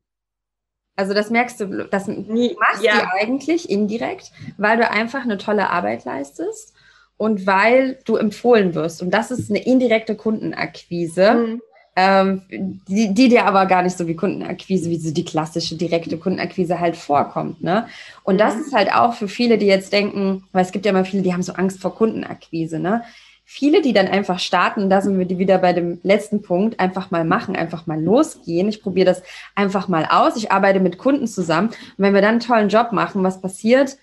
[0.98, 2.98] Also das merkst du, das machst ja.
[2.98, 6.74] du eigentlich indirekt, weil du einfach eine tolle Arbeit leistest
[7.16, 9.00] und weil du empfohlen wirst.
[9.00, 11.62] Und das ist eine indirekte Kundenakquise, mhm.
[11.94, 12.42] ähm,
[12.88, 16.80] die, die, dir aber gar nicht so wie Kundenakquise, wie so die klassische direkte Kundenakquise
[16.80, 17.62] halt vorkommt.
[17.62, 17.86] Ne?
[18.24, 18.38] Und mhm.
[18.38, 21.22] das ist halt auch für viele, die jetzt denken, weil es gibt ja immer viele,
[21.22, 22.80] die haben so Angst vor Kundenakquise.
[22.80, 23.04] Ne?
[23.50, 27.24] Viele, die dann einfach starten, da sind wir wieder bei dem letzten Punkt, einfach mal
[27.24, 28.68] machen, einfach mal losgehen.
[28.68, 29.22] Ich probiere das
[29.54, 30.36] einfach mal aus.
[30.36, 31.68] Ich arbeite mit Kunden zusammen.
[31.68, 33.96] Und wenn wir dann einen tollen Job machen, was passiert?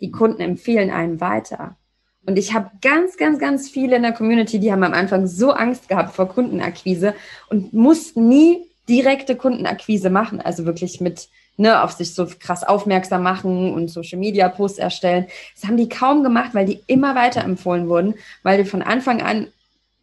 [0.00, 1.76] Die Kunden empfehlen einen weiter.
[2.24, 5.50] Und ich habe ganz, ganz, ganz viele in der Community, die haben am Anfang so
[5.50, 7.14] Angst gehabt vor Kundenakquise
[7.50, 13.22] und mussten nie direkte Kundenakquise machen, also wirklich mit ne, auf sich so krass aufmerksam
[13.22, 15.26] machen und Social Media Posts erstellen.
[15.54, 19.48] Das haben die kaum gemacht, weil die immer weiterempfohlen wurden, weil die von Anfang an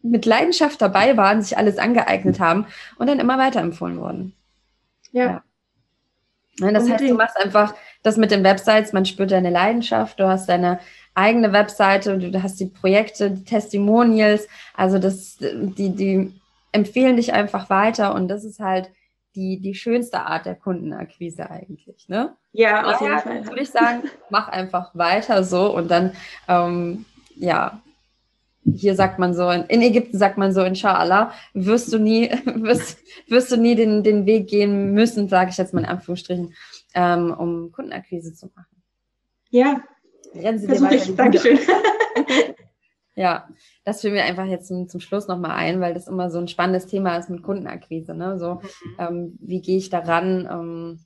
[0.02, 2.66] mit Leidenschaft dabei waren, sich alles angeeignet haben
[2.98, 4.34] und dann immer weiterempfohlen wurden.
[5.12, 5.42] Ja.
[6.60, 6.70] ja.
[6.70, 10.48] Das heißt, du machst einfach das mit den Websites, man spürt deine Leidenschaft, du hast
[10.48, 10.78] deine
[11.14, 16.32] eigene Webseite, du hast die Projekte, die Testimonials, also das, die, die
[16.72, 18.90] empfehlen dich einfach weiter und das ist halt
[19.34, 22.36] die, die schönste Art der Kundenakquise eigentlich, ne?
[22.52, 23.46] Ja, auf jeden Fall.
[23.46, 26.12] Würde ich sagen, mach einfach weiter so und dann,
[26.48, 27.04] ähm,
[27.36, 27.82] ja,
[28.64, 33.52] hier sagt man so, in Ägypten sagt man so, inshallah, wirst du nie, wirst, wirst
[33.52, 36.54] du nie den, den Weg gehen müssen, sage ich jetzt mal in Anführungsstrichen,
[36.94, 38.82] ähm, um Kundenakquise zu machen.
[39.50, 39.82] Ja.
[40.34, 40.94] Rennen Sie dir weiter.
[40.94, 41.58] Ich, Dankeschön.
[43.16, 43.48] Ja,
[43.84, 46.48] das fiel mir einfach jetzt zum, zum Schluss nochmal ein, weil das immer so ein
[46.48, 48.14] spannendes Thema ist mit Kundenakquise.
[48.14, 48.38] Ne?
[48.38, 48.60] So, mhm.
[48.98, 50.48] ähm, wie gehe ich daran?
[50.50, 51.00] Ähm,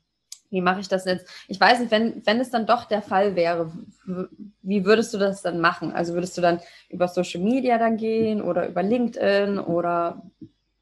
[0.50, 1.28] wie mache ich das jetzt?
[1.48, 3.70] Ich weiß nicht, wenn, wenn es dann doch der Fall wäre,
[4.62, 5.92] wie würdest du das dann machen?
[5.92, 10.22] Also würdest du dann über Social Media dann gehen oder über LinkedIn oder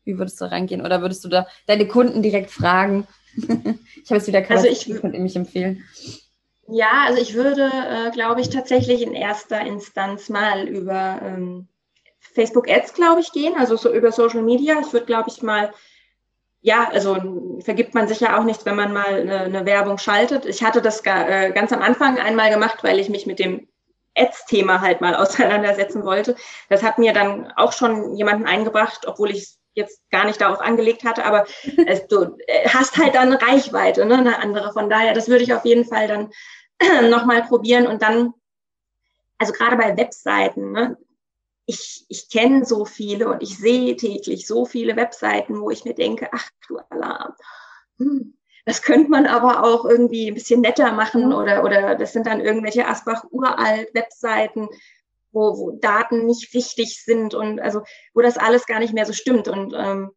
[0.04, 0.82] wie würdest du reingehen?
[0.82, 3.08] Oder würdest du da deine Kunden direkt fragen?
[3.36, 5.82] ich habe jetzt wieder keine also ich, könnt ihr mich empfehlen.
[6.68, 11.68] Ja, also ich würde, äh, glaube ich, tatsächlich in erster Instanz mal über ähm,
[12.34, 14.80] Facebook Ads, glaube ich, gehen, also so über Social Media.
[14.80, 15.72] Ich würde, glaube ich, mal,
[16.60, 20.44] ja, also vergibt man sich ja auch nichts, wenn man mal eine, eine Werbung schaltet.
[20.44, 23.68] Ich hatte das ga, äh, ganz am Anfang einmal gemacht, weil ich mich mit dem
[24.16, 26.34] Ads-Thema halt mal auseinandersetzen wollte.
[26.68, 31.04] Das hat mir dann auch schon jemanden eingebracht, obwohl ich jetzt gar nicht darauf angelegt
[31.04, 31.46] hatte, aber
[31.86, 34.72] es, du äh, hast halt dann Reichweite, ne, eine andere.
[34.72, 36.30] Von daher, das würde ich auf jeden Fall dann
[37.10, 38.32] nochmal probieren und dann,
[39.38, 40.96] also gerade bei Webseiten, ne,
[41.66, 45.94] ich, ich kenne so viele und ich sehe täglich so viele Webseiten, wo ich mir
[45.94, 47.34] denke, ach du Alarm,
[47.98, 52.26] hm, das könnte man aber auch irgendwie ein bisschen netter machen oder, oder das sind
[52.26, 54.68] dann irgendwelche Asbach uralt Webseiten,
[55.36, 57.82] wo, wo Daten nicht wichtig sind und also
[58.14, 59.48] wo das alles gar nicht mehr so stimmt.
[59.48, 60.10] Und ähm,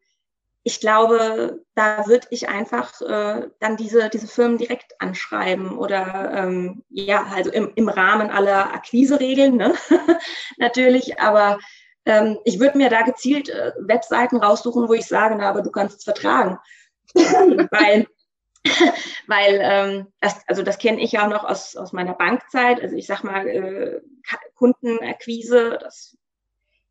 [0.64, 6.84] ich glaube, da würde ich einfach äh, dann diese, diese Firmen direkt anschreiben oder ähm,
[6.90, 9.74] ja, also im, im Rahmen aller Akquiseregeln ne?
[10.58, 11.60] natürlich, aber
[12.06, 15.72] ähm, ich würde mir da gezielt äh, Webseiten raussuchen, wo ich sage, na, aber du
[15.72, 16.58] kannst es vertragen.
[17.14, 18.08] Weil
[19.28, 22.82] weil ähm, das, also das kenne ich ja auch noch aus, aus meiner Bankzeit.
[22.82, 24.02] Also ich sag mal, äh,
[24.56, 26.18] Kundenakquise, das,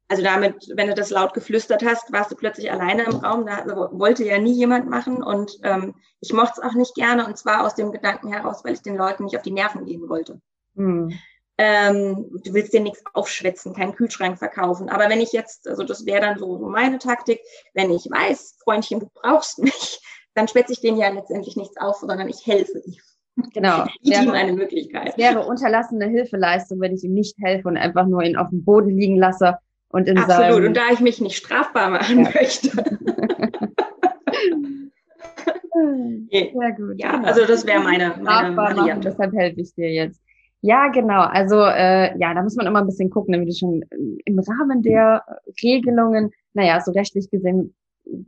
[0.08, 3.46] also damit, wenn du das laut geflüstert hast, warst du plötzlich alleine im Raum.
[3.46, 7.36] Da wollte ja nie jemand machen und ähm, ich mochte es auch nicht gerne und
[7.36, 10.40] zwar aus dem Gedanken heraus, weil ich den Leuten nicht auf die Nerven gehen wollte.
[10.76, 11.12] Hm.
[11.60, 14.88] Ähm, du willst dir nichts aufschwätzen, keinen Kühlschrank verkaufen.
[14.88, 17.40] Aber wenn ich jetzt, also das wäre dann so, so meine Taktik,
[17.74, 20.00] wenn ich weiß, Freundchen, du brauchst mich,
[20.38, 22.96] dann schwätze ich denen ja letztendlich nichts auf, sondern ich helfe ihm.
[23.52, 23.84] Genau.
[24.02, 25.10] Ich ihm eine Möglichkeit.
[25.10, 28.64] Es wäre unterlassene Hilfeleistung, wenn ich ihm nicht helfe und einfach nur ihn auf dem
[28.64, 29.58] Boden liegen lasse
[29.88, 30.52] und in Absolut.
[30.52, 30.66] Seinem...
[30.66, 32.30] Und da ich mich nicht strafbar machen ja.
[32.34, 32.70] möchte.
[36.30, 36.94] Sehr gut.
[36.96, 37.26] Ja, genau.
[37.26, 39.10] also das wäre meine, meine Variante.
[39.10, 40.20] Deshalb helfe ich dir jetzt.
[40.60, 41.20] Ja, genau.
[41.20, 43.84] Also äh, ja, da muss man immer ein bisschen gucken, wie du schon
[44.24, 45.22] im Rahmen der
[45.62, 47.74] Regelungen, naja, so rechtlich gesehen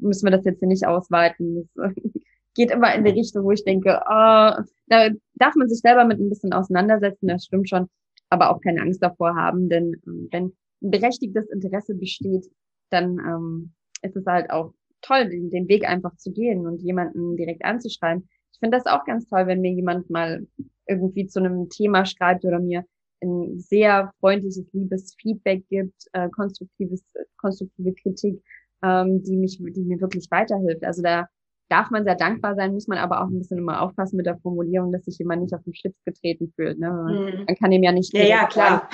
[0.00, 1.68] müssen wir das jetzt hier nicht ausweiten.
[1.74, 1.92] Das
[2.54, 6.18] geht immer in die Richtung, wo ich denke, oh, da darf man sich selber mit
[6.18, 7.88] ein bisschen auseinandersetzen, das stimmt schon,
[8.28, 10.44] aber auch keine Angst davor haben, denn ähm, wenn
[10.82, 12.46] ein berechtigtes Interesse besteht,
[12.90, 13.72] dann ähm,
[14.02, 14.72] ist es halt auch
[15.02, 18.28] toll, den, den Weg einfach zu gehen und jemanden direkt anzuschreiben.
[18.52, 20.46] Ich finde das auch ganz toll, wenn mir jemand mal
[20.86, 22.84] irgendwie zu einem Thema schreibt oder mir
[23.22, 27.04] ein sehr freundliches, liebes Feedback gibt, äh, konstruktives,
[27.36, 28.42] konstruktive Kritik
[28.82, 30.84] ähm, die mich, die mir wirklich weiterhilft.
[30.84, 31.26] Also da
[31.68, 34.38] darf man sehr dankbar sein, muss man aber auch ein bisschen immer aufpassen mit der
[34.38, 36.78] Formulierung, dass sich jemand nicht auf den Schlips getreten fühlt.
[36.78, 36.90] Ne?
[36.90, 37.44] Man, mhm.
[37.46, 38.12] man kann ihm ja nicht.
[38.12, 38.88] Ja, ja, klar.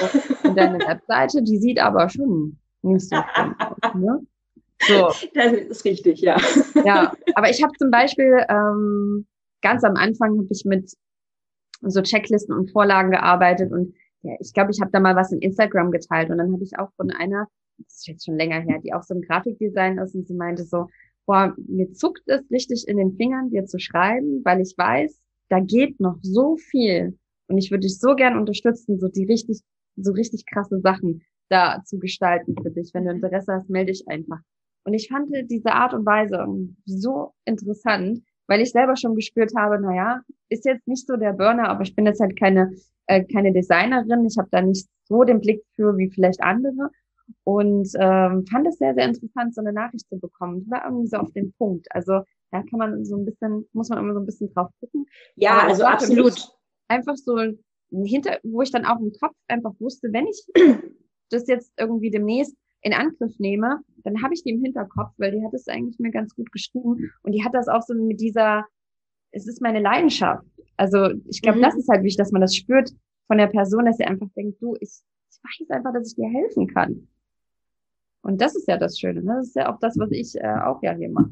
[0.44, 3.94] Und deine Webseite, die sieht aber schon nicht so aus.
[3.94, 4.20] Ne?
[4.86, 5.08] So.
[5.34, 6.36] Das ist richtig, ja.
[6.84, 9.26] Ja, aber ich habe zum Beispiel ähm,
[9.62, 10.92] ganz am Anfang habe ich mit
[11.80, 15.40] so Checklisten und Vorlagen gearbeitet und ja, ich glaube, ich habe da mal was in
[15.40, 17.48] Instagram geteilt und dann habe ich auch von einer
[17.78, 20.64] das ist jetzt schon länger her, die auch so ein Grafikdesign ist und sie meinte
[20.64, 20.88] so,
[21.26, 25.60] boah, mir zuckt es richtig in den Fingern, dir zu schreiben, weil ich weiß, da
[25.60, 27.18] geht noch so viel
[27.48, 29.60] und ich würde dich so gern unterstützen, so die richtig,
[29.96, 32.90] so richtig krasse Sachen da zu gestalten für dich.
[32.92, 34.40] Wenn du Interesse hast, melde dich einfach.
[34.84, 36.44] Und ich fand diese Art und Weise
[36.84, 41.32] so interessant, weil ich selber schon gespürt habe, na ja, ist jetzt nicht so der
[41.32, 42.72] Burner, aber ich bin jetzt halt keine,
[43.06, 44.24] äh, keine Designerin.
[44.26, 46.90] Ich habe da nicht so den Blick für wie vielleicht andere
[47.44, 50.64] und ähm, fand es sehr, sehr interessant, so eine Nachricht zu bekommen.
[50.64, 51.86] Die war irgendwie so auf den Punkt.
[51.90, 55.06] Also da kann man so ein bisschen, muss man immer so ein bisschen drauf gucken.
[55.34, 56.34] Ja, Aber also absolut.
[56.88, 57.36] Einfach so
[57.90, 60.44] hinter, wo ich dann auch im Kopf einfach wusste, wenn ich
[61.30, 65.44] das jetzt irgendwie demnächst in Angriff nehme, dann habe ich die im Hinterkopf, weil die
[65.44, 68.64] hat es eigentlich mir ganz gut geschrieben und die hat das auch so mit dieser,
[69.32, 70.46] es ist meine Leidenschaft.
[70.76, 71.62] Also ich glaube, mhm.
[71.62, 72.92] das ist halt wichtig, dass man das spürt
[73.26, 75.00] von der Person, dass sie einfach denkt, du, ich,
[75.30, 77.08] ich weiß einfach, dass ich dir helfen kann.
[78.26, 79.22] Und das ist ja das Schöne.
[79.22, 79.36] Ne?
[79.38, 81.30] Das ist ja auch das, was ich äh, auch ja hier mache.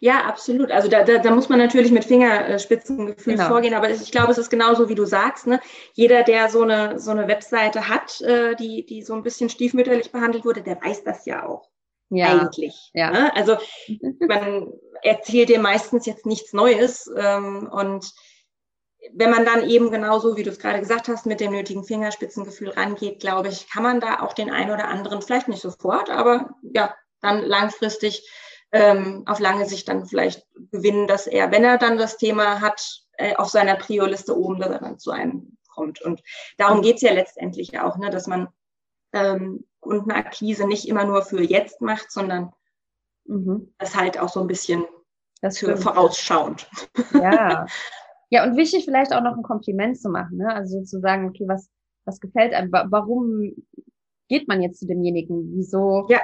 [0.00, 0.70] Ja, absolut.
[0.70, 3.48] Also da, da, da muss man natürlich mit Fingerspitzengefühl genau.
[3.48, 5.46] vorgehen, aber ich glaube, es ist genauso, wie du sagst.
[5.46, 5.60] Ne?
[5.94, 10.12] Jeder, der so eine, so eine Webseite hat, äh, die, die so ein bisschen stiefmütterlich
[10.12, 11.68] behandelt wurde, der weiß das ja auch.
[12.10, 12.40] Ja.
[12.40, 12.90] Eigentlich.
[12.94, 13.10] Ja.
[13.10, 13.36] Ne?
[13.36, 13.56] Also
[14.20, 14.72] man
[15.02, 18.12] erzählt dir meistens jetzt nichts Neues ähm, und
[19.12, 22.70] wenn man dann eben genauso, wie du es gerade gesagt hast, mit dem nötigen Fingerspitzengefühl
[22.70, 26.50] rangeht, glaube ich, kann man da auch den einen oder anderen, vielleicht nicht sofort, aber
[26.62, 28.28] ja, dann langfristig
[28.72, 33.02] ähm, auf lange Sicht dann vielleicht gewinnen, dass er, wenn er dann das Thema hat,
[33.14, 36.02] äh, auf seiner Prio-Liste oben, dass er dann zu einem kommt.
[36.02, 36.22] Und
[36.56, 38.48] darum geht's ja letztendlich auch, ne, dass man
[39.12, 42.52] ähm, Kundenakquise nicht immer nur für jetzt macht, sondern
[43.24, 43.72] mhm.
[43.78, 44.84] das halt auch so ein bisschen
[45.40, 46.68] das für vorausschauend.
[47.12, 47.66] Ja,
[48.30, 50.52] Ja, und wichtig vielleicht auch noch ein Kompliment zu machen, ne?
[50.54, 51.70] Also zu sagen, okay, was,
[52.04, 53.52] was gefällt einem, warum
[54.28, 55.52] geht man jetzt zu demjenigen?
[55.54, 56.06] Wieso?
[56.08, 56.20] Ja.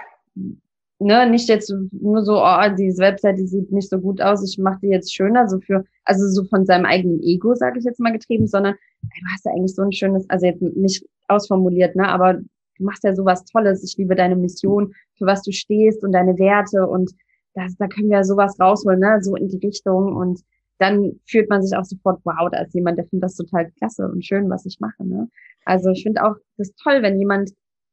[1.01, 4.59] Ne, nicht jetzt nur so, oh, diese Webseite die sieht nicht so gut aus, ich
[4.59, 7.99] mache die jetzt schöner, so für, also so von seinem eigenen Ego, sage ich jetzt
[7.99, 11.97] mal, getrieben, sondern ey, du hast ja eigentlich so ein schönes, also jetzt nicht ausformuliert,
[11.97, 16.05] ne, aber du machst ja sowas Tolles, ich liebe deine Mission, für was du stehst
[16.05, 17.11] und deine Werte und
[17.55, 20.41] das, da können wir sowas rausholen, ne, so in die Richtung und
[20.79, 24.09] dann fühlt man sich auch sofort, wow, da ist jemand, der findet das total klasse
[24.09, 25.07] und schön, was ich mache.
[25.07, 25.29] Ne?
[25.65, 27.51] Also ich finde auch das toll, wenn jemand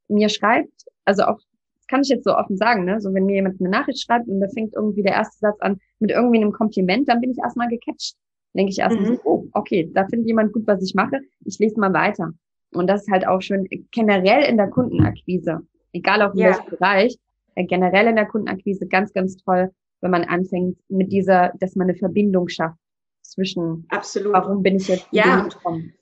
[0.08, 0.74] mir schreibt,
[1.06, 1.40] also auch,
[1.78, 3.00] das kann ich jetzt so offen sagen, ne?
[3.00, 5.80] so wenn mir jemand eine Nachricht schreibt und da fängt irgendwie der erste Satz an
[6.00, 8.16] mit irgendwie einem Kompliment, dann bin ich erstmal gecatcht.
[8.54, 9.16] Denke ich erstmal mhm.
[9.16, 12.32] so, oh, okay, da findet jemand gut, was ich mache, ich lese mal weiter.
[12.74, 15.62] Und das ist halt auch schön generell in der Kundenakquise,
[15.94, 16.48] egal auf ja.
[16.48, 17.18] welchem Bereich,
[17.56, 19.72] äh, generell in der Kundenakquise ganz, ganz toll,
[20.02, 22.78] wenn man anfängt mit dieser, dass man eine Verbindung schafft
[23.22, 24.34] zwischen, Absolut.
[24.34, 25.42] warum bin ich jetzt ja.
[25.42, 25.94] gekommen.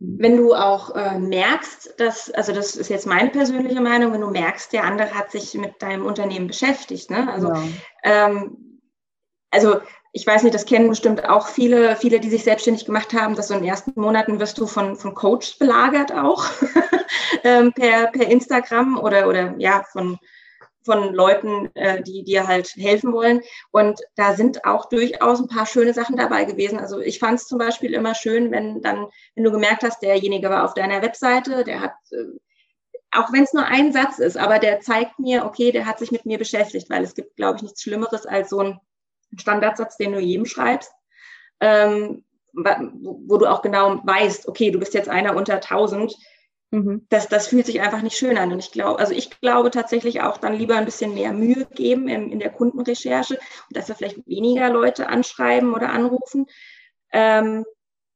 [0.00, 4.30] Wenn du auch äh, merkst, dass, also das ist jetzt meine persönliche Meinung, wenn du
[4.30, 7.30] merkst, der andere hat sich mit deinem Unternehmen beschäftigt, ne?
[7.32, 7.62] Also, ja.
[8.04, 8.80] ähm,
[9.50, 9.80] also
[10.12, 13.48] ich weiß nicht, das kennen bestimmt auch viele, viele, die sich selbstständig gemacht haben, dass
[13.48, 16.44] so in den ersten Monaten wirst du von, von Coaches belagert auch
[17.44, 20.18] ähm, per, per Instagram oder, oder ja, von,
[20.88, 23.42] von Leuten, äh, die dir halt helfen wollen.
[23.70, 26.78] Und da sind auch durchaus ein paar schöne Sachen dabei gewesen.
[26.78, 30.48] Also ich fand es zum Beispiel immer schön, wenn dann, wenn du gemerkt hast, derjenige
[30.48, 32.24] war auf deiner Webseite, der hat, äh,
[33.10, 36.10] auch wenn es nur ein Satz ist, aber der zeigt mir, okay, der hat sich
[36.10, 38.80] mit mir beschäftigt, weil es gibt, glaube ich, nichts Schlimmeres als so ein
[39.36, 40.90] Standardsatz, den du jedem schreibst.
[41.60, 42.24] Ähm,
[42.54, 46.16] wo du auch genau weißt, okay, du bist jetzt einer unter tausend,
[46.70, 47.06] Mhm.
[47.08, 48.52] Das, das fühlt sich einfach nicht schön an.
[48.52, 52.08] Und ich glaube, also ich glaube tatsächlich auch dann lieber ein bisschen mehr Mühe geben
[52.08, 56.46] in, in der Kundenrecherche und dass wir vielleicht weniger Leute anschreiben oder anrufen,
[57.12, 57.64] ähm,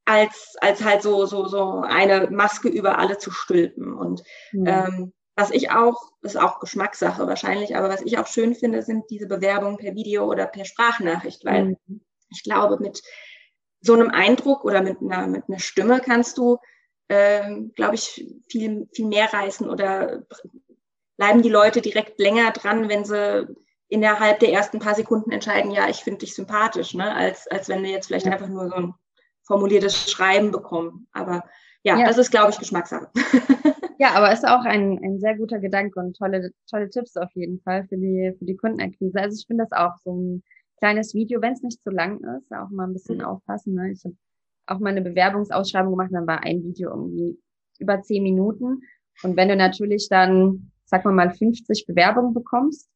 [0.04, 3.94] als, als halt so, so, so eine Maske über alle zu stülpen.
[3.94, 4.22] Und
[4.52, 4.66] mhm.
[4.66, 8.82] ähm, was ich auch, das ist auch Geschmackssache wahrscheinlich, aber was ich auch schön finde,
[8.82, 12.00] sind diese Bewerbungen per Video oder per Sprachnachricht, weil mhm.
[12.28, 13.02] ich glaube, mit
[13.80, 16.58] so einem Eindruck oder mit einer, mit einer Stimme kannst du
[17.14, 20.22] ähm, glaube ich, viel, viel mehr reißen oder
[21.18, 23.54] bleiben die Leute direkt länger dran, wenn sie
[23.88, 27.14] innerhalb der ersten paar Sekunden entscheiden, ja, ich finde dich sympathisch, ne?
[27.14, 28.94] als, als wenn wir jetzt vielleicht einfach nur so ein
[29.42, 31.06] formuliertes Schreiben bekommen.
[31.12, 31.44] Aber
[31.82, 32.06] ja, ja.
[32.06, 33.10] das ist, glaube ich, Geschmackssache.
[33.98, 37.60] ja, aber ist auch ein, ein sehr guter Gedanke und tolle, tolle Tipps auf jeden
[37.60, 39.20] Fall für die, für die Kundenakquise.
[39.20, 40.42] Also ich finde das auch so ein
[40.78, 43.24] kleines Video, wenn es nicht zu lang ist, auch mal ein bisschen mhm.
[43.24, 43.74] aufpassen.
[43.74, 43.92] Ne?
[43.92, 44.16] Ich habe
[44.72, 47.38] auch mal eine Bewerbungsausschreibung gemacht, dann war ein Video irgendwie
[47.78, 48.82] über zehn Minuten.
[49.22, 52.88] Und wenn du natürlich dann, sag mal mal, 50 Bewerbungen bekommst,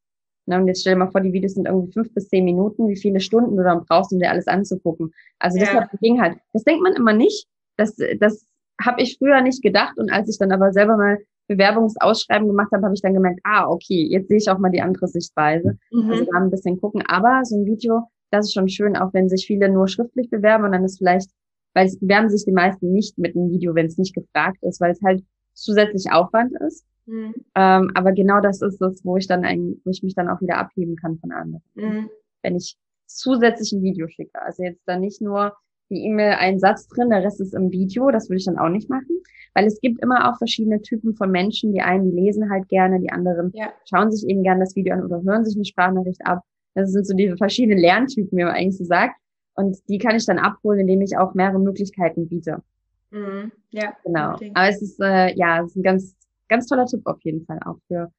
[0.47, 2.89] ne, und jetzt stell dir mal vor, die Videos sind irgendwie fünf bis zehn Minuten,
[2.89, 5.13] wie viele Stunden du dann brauchst, um dir alles anzugucken.
[5.39, 5.89] Also das ja.
[6.01, 6.39] ging halt.
[6.53, 7.47] Das denkt man immer nicht.
[7.77, 8.47] Das, das
[8.81, 9.99] habe ich früher nicht gedacht.
[9.99, 11.19] Und als ich dann aber selber mal
[11.49, 14.83] Bewerbungsausschreiben gemacht habe, habe ich dann gemerkt, ah, okay, jetzt sehe ich auch mal die
[14.83, 15.79] andere Sichtweise.
[15.93, 16.11] Mhm.
[16.11, 17.03] Also da ein bisschen gucken.
[17.07, 20.65] Aber so ein Video, das ist schon schön, auch wenn sich viele nur schriftlich bewerben
[20.65, 21.31] und dann ist vielleicht
[21.77, 24.81] weil es bewerben sich die meisten nicht mit einem Video, wenn es nicht gefragt ist,
[24.81, 25.23] weil es halt
[25.53, 26.87] zusätzlich Aufwand ist.
[27.05, 27.35] Mhm.
[27.55, 30.41] Ähm, aber genau das ist es, wo ich dann ein, wo ich mich dann auch
[30.41, 31.63] wieder abheben kann von anderen.
[31.75, 32.09] Mhm.
[32.43, 34.41] Wenn ich zusätzlich ein Video schicke.
[34.41, 35.53] Also jetzt dann nicht nur
[35.91, 38.71] die E-Mail einen Satz drin, der Rest ist im Video, das würde ich dann auch
[38.71, 39.21] nicht machen.
[39.53, 41.75] Weil es gibt immer auch verschiedene Typen von Menschen.
[41.75, 43.69] Die einen die lesen halt gerne, die anderen ja.
[43.89, 46.43] schauen sich eben gerne das Video an oder hören sich eine Sprachnachricht ab.
[46.75, 49.21] Das sind so diese verschiedenen Lerntypen, wie man eigentlich so sagt.
[49.57, 52.63] Und die kann ich dann abholen, indem ich auch mehrere Möglichkeiten biete.
[53.11, 53.51] Mhm.
[53.71, 53.97] Ja.
[54.05, 54.35] Genau.
[54.35, 54.53] Okay.
[54.55, 56.17] Aber es ist, äh, ja, es ist ein ganz,
[56.49, 58.13] ganz toller Tipp auf jeden Fall auch für,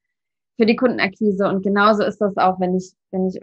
[0.58, 1.48] für die Kundenakquise.
[1.48, 3.40] Und genauso ist das auch, wenn ich, wenn ich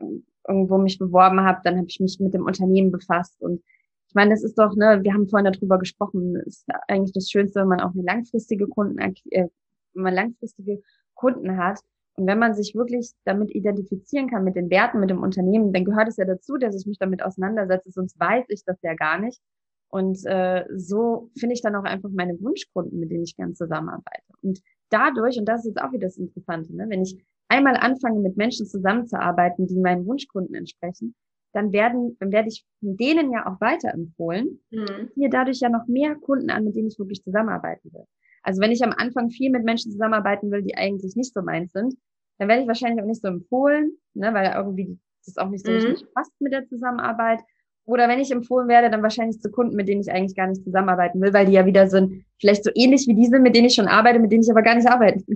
[0.47, 3.41] irgendwo mich beworben habe, dann habe ich mich mit dem Unternehmen befasst.
[3.41, 3.63] Und
[4.09, 7.61] ich meine, das ist doch, ne, wir haben vorhin darüber gesprochen, ist eigentlich das Schönste,
[7.61, 9.49] wenn man auch eine langfristige Kunden, äh,
[9.95, 10.83] wenn man langfristige
[11.15, 11.81] Kunden hat,
[12.17, 15.85] und wenn man sich wirklich damit identifizieren kann, mit den Werten, mit dem Unternehmen, dann
[15.85, 19.19] gehört es ja dazu, dass ich mich damit auseinandersetze, sonst weiß ich das ja gar
[19.19, 19.41] nicht.
[19.89, 24.23] Und äh, so finde ich dann auch einfach meine Wunschkunden, mit denen ich gern zusammenarbeite.
[24.43, 24.61] Und
[24.91, 27.17] dadurch, und das ist jetzt auch wieder das Interessante, ne, wenn ich
[27.49, 31.15] einmal anfange, mit Menschen zusammenzuarbeiten, die meinen Wunschkunden entsprechen,
[31.53, 35.11] dann werden, dann werde ich denen ja auch weiterempfohlen, mhm.
[35.15, 38.05] mir dadurch ja noch mehr Kunden an, mit denen ich wirklich zusammenarbeiten will.
[38.45, 41.73] Also wenn ich am Anfang viel mit Menschen zusammenarbeiten will, die eigentlich nicht so meins
[41.73, 41.95] sind,
[42.39, 45.73] dann werde ich wahrscheinlich auch nicht so empfohlen, ne, weil irgendwie das auch nicht so
[45.73, 45.79] mhm.
[45.79, 47.41] richtig passt mit der Zusammenarbeit.
[47.87, 50.63] Oder wenn ich empfohlen werde, dann wahrscheinlich zu Kunden, mit denen ich eigentlich gar nicht
[50.63, 53.67] zusammenarbeiten will, weil die ja wieder sind, vielleicht so ähnlich wie die sind, mit denen
[53.67, 55.25] ich schon arbeite, mit denen ich aber gar nicht arbeite.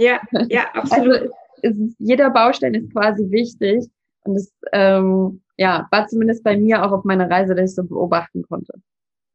[0.00, 1.12] Ja, ja, absolut.
[1.12, 1.32] Also
[1.62, 3.84] ist, jeder Baustein ist quasi wichtig.
[4.22, 7.82] Und es ähm, ja, war zumindest bei mir auch auf meiner Reise, dass ich so
[7.82, 8.72] beobachten konnte.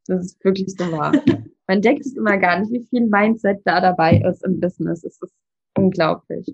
[0.07, 1.11] Das ist wirklich so wahr.
[1.67, 5.03] Man denkt es immer gar nicht, wie viel Mindset da dabei ist im Business.
[5.03, 5.33] Es ist
[5.77, 6.53] unglaublich.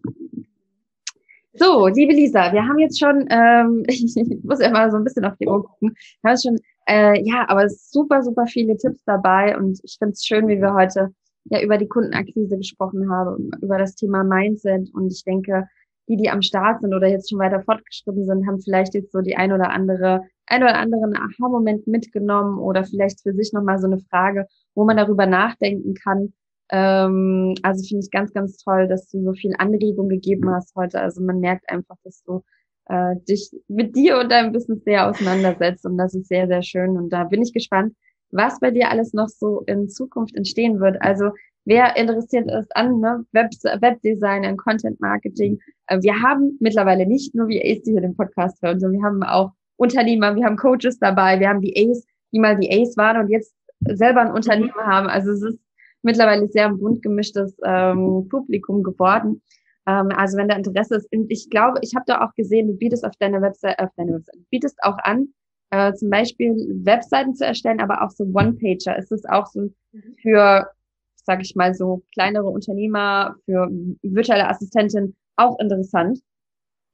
[1.53, 5.25] So, liebe Lisa, wir haben jetzt schon, ähm, ich, muss ja mal so ein bisschen
[5.25, 9.57] auf die Uhr gucken, wir haben schon, äh, ja, aber super, super viele Tipps dabei
[9.57, 11.11] und ich finde es schön, wie wir heute
[11.45, 14.93] ja über die Kundenakquise gesprochen habe, über das Thema Mindset.
[14.93, 15.67] Und ich denke,
[16.07, 19.21] die, die am Start sind oder jetzt schon weiter fortgeschritten sind, haben vielleicht jetzt so
[19.21, 23.87] die ein oder andere, ein oder anderen Aha-Moment mitgenommen oder vielleicht für sich nochmal so
[23.87, 26.33] eine Frage, wo man darüber nachdenken kann.
[26.71, 31.01] Ähm, also finde ich ganz, ganz toll, dass du so viel Anregung gegeben hast heute.
[31.01, 32.43] Also man merkt einfach, dass du
[32.85, 36.97] äh, dich mit dir und deinem Business sehr auseinandersetzt und das ist sehr, sehr schön.
[36.97, 37.93] Und da bin ich gespannt,
[38.31, 41.01] was bei dir alles noch so in Zukunft entstehen wird.
[41.01, 41.31] Also
[41.65, 43.51] wer interessiert ist an ne, Web
[43.81, 45.59] Webdesign und Content Marketing.
[45.87, 49.07] Äh, wir haben mittlerweile nicht nur wie Ace, die hier den Podcast hören, sondern wir
[49.07, 52.97] haben auch Unternehmer, wir haben Coaches dabei, wir haben die Ace, die mal die Ace
[52.97, 55.07] waren und jetzt selber ein Unternehmen haben.
[55.07, 55.59] Also es ist
[56.01, 59.41] mittlerweile sehr ein bunt gemischtes ähm, Publikum geworden.
[59.87, 62.73] Ähm, also wenn da Interesse ist, und ich glaube, ich habe da auch gesehen, du
[62.73, 65.29] bietest auf deiner Website, auf deiner Website, bietest auch an,
[65.71, 68.97] äh, zum Beispiel Webseiten zu erstellen, aber auch so One-Pager.
[68.97, 70.15] Ist es auch so mhm.
[70.21, 70.69] für,
[71.15, 73.67] sage ich mal, so kleinere Unternehmer, für
[74.01, 76.19] virtuelle Assistentin auch interessant?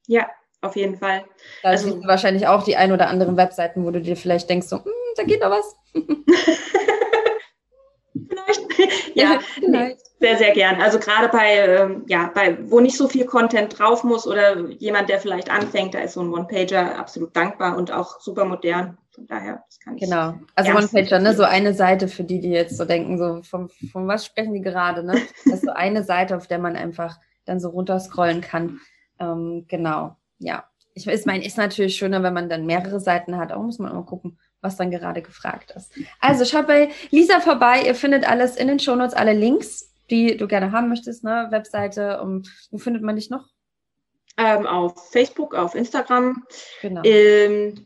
[0.08, 0.28] Ja,
[0.62, 1.24] auf jeden Fall.
[1.64, 4.68] Da also sind wahrscheinlich auch die ein oder anderen Webseiten, wo du dir vielleicht denkst,
[4.68, 5.76] so, hm, da geht noch was.
[8.14, 9.16] vielleicht.
[9.16, 10.00] ja, vielleicht.
[10.20, 10.82] Sehr, sehr gern.
[10.82, 15.10] Also gerade bei, ähm, ja, bei, wo nicht so viel Content drauf muss oder jemand,
[15.10, 18.98] der vielleicht anfängt, da ist so ein One-Pager absolut dankbar und auch super modern.
[19.12, 20.04] Von daher, das kann ich.
[20.04, 20.36] Genau.
[20.56, 24.08] Also One-Pager, ne, so eine Seite für die, die jetzt so denken, so von, von
[24.08, 25.14] was sprechen die gerade, ne?
[25.46, 28.80] Das ist so eine Seite, auf der man einfach dann so runterscrollen kann.
[29.20, 30.16] Ähm, genau.
[30.40, 30.66] Ja.
[30.94, 33.52] Ich, ich meine, ist natürlich schöner, wenn man dann mehrere Seiten hat.
[33.52, 35.94] Auch muss man immer gucken, was dann gerade gefragt ist.
[36.20, 37.84] Also schaut bei Lisa vorbei.
[37.86, 41.48] Ihr findet alles in den Shownotes, alle Links die du gerne haben möchtest, ne?
[41.50, 42.22] Webseite.
[42.22, 43.48] Um, wo findet man dich noch?
[44.38, 46.44] Ähm, auf Facebook, auf Instagram.
[46.82, 47.02] Genau.
[47.04, 47.86] Ähm,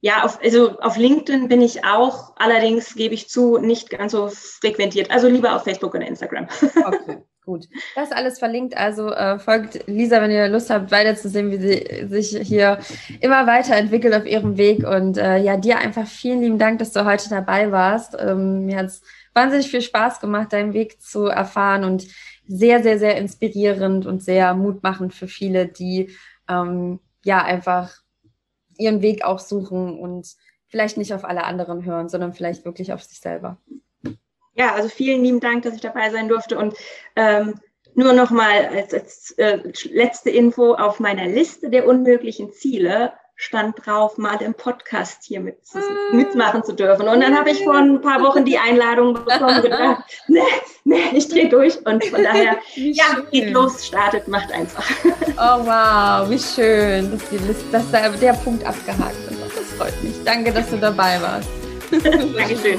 [0.00, 4.28] ja, auf, also auf LinkedIn bin ich auch, allerdings gebe ich zu, nicht ganz so
[4.28, 5.10] frequentiert.
[5.10, 6.48] Also lieber auf Facebook und Instagram.
[6.84, 7.68] Okay, gut.
[7.94, 8.76] Das alles verlinkt.
[8.76, 12.78] Also äh, folgt Lisa, wenn ihr Lust habt, weiterzusehen, wie sie sich hier
[13.20, 14.86] immer weiterentwickelt auf ihrem Weg.
[14.86, 18.16] Und äh, ja, dir einfach vielen lieben Dank, dass du heute dabei warst.
[18.18, 19.02] Ähm, mir hat es
[19.34, 22.06] wahnsinnig viel Spaß gemacht, deinen Weg zu erfahren und
[22.46, 26.10] sehr, sehr, sehr inspirierend und sehr mutmachend für viele, die
[26.48, 27.92] ähm, ja einfach
[28.76, 30.34] ihren Weg auch suchen und
[30.66, 33.58] vielleicht nicht auf alle anderen hören, sondern vielleicht wirklich auf sich selber.
[34.54, 36.74] Ja, also vielen lieben Dank, dass ich dabei sein durfte und
[37.16, 37.60] ähm,
[37.94, 39.58] nur noch mal als, als äh,
[39.90, 45.56] letzte Info auf meiner Liste der unmöglichen Ziele stand drauf, mal im Podcast hier mit,
[45.72, 45.80] ah.
[46.12, 47.08] mitmachen zu dürfen.
[47.08, 50.40] Und dann habe ich vor ein paar Wochen die Einladung bekommen und gedacht, nee,
[50.84, 51.78] nee, ich drehe durch.
[51.86, 54.84] Und von daher, ja, geht los, startet, macht einfach.
[55.42, 59.40] Oh wow, wie schön, dass, die Liste, dass da der Punkt abgehakt ist.
[59.56, 60.22] Das freut mich.
[60.22, 61.48] Danke, dass du dabei warst.
[62.36, 62.78] Dankeschön.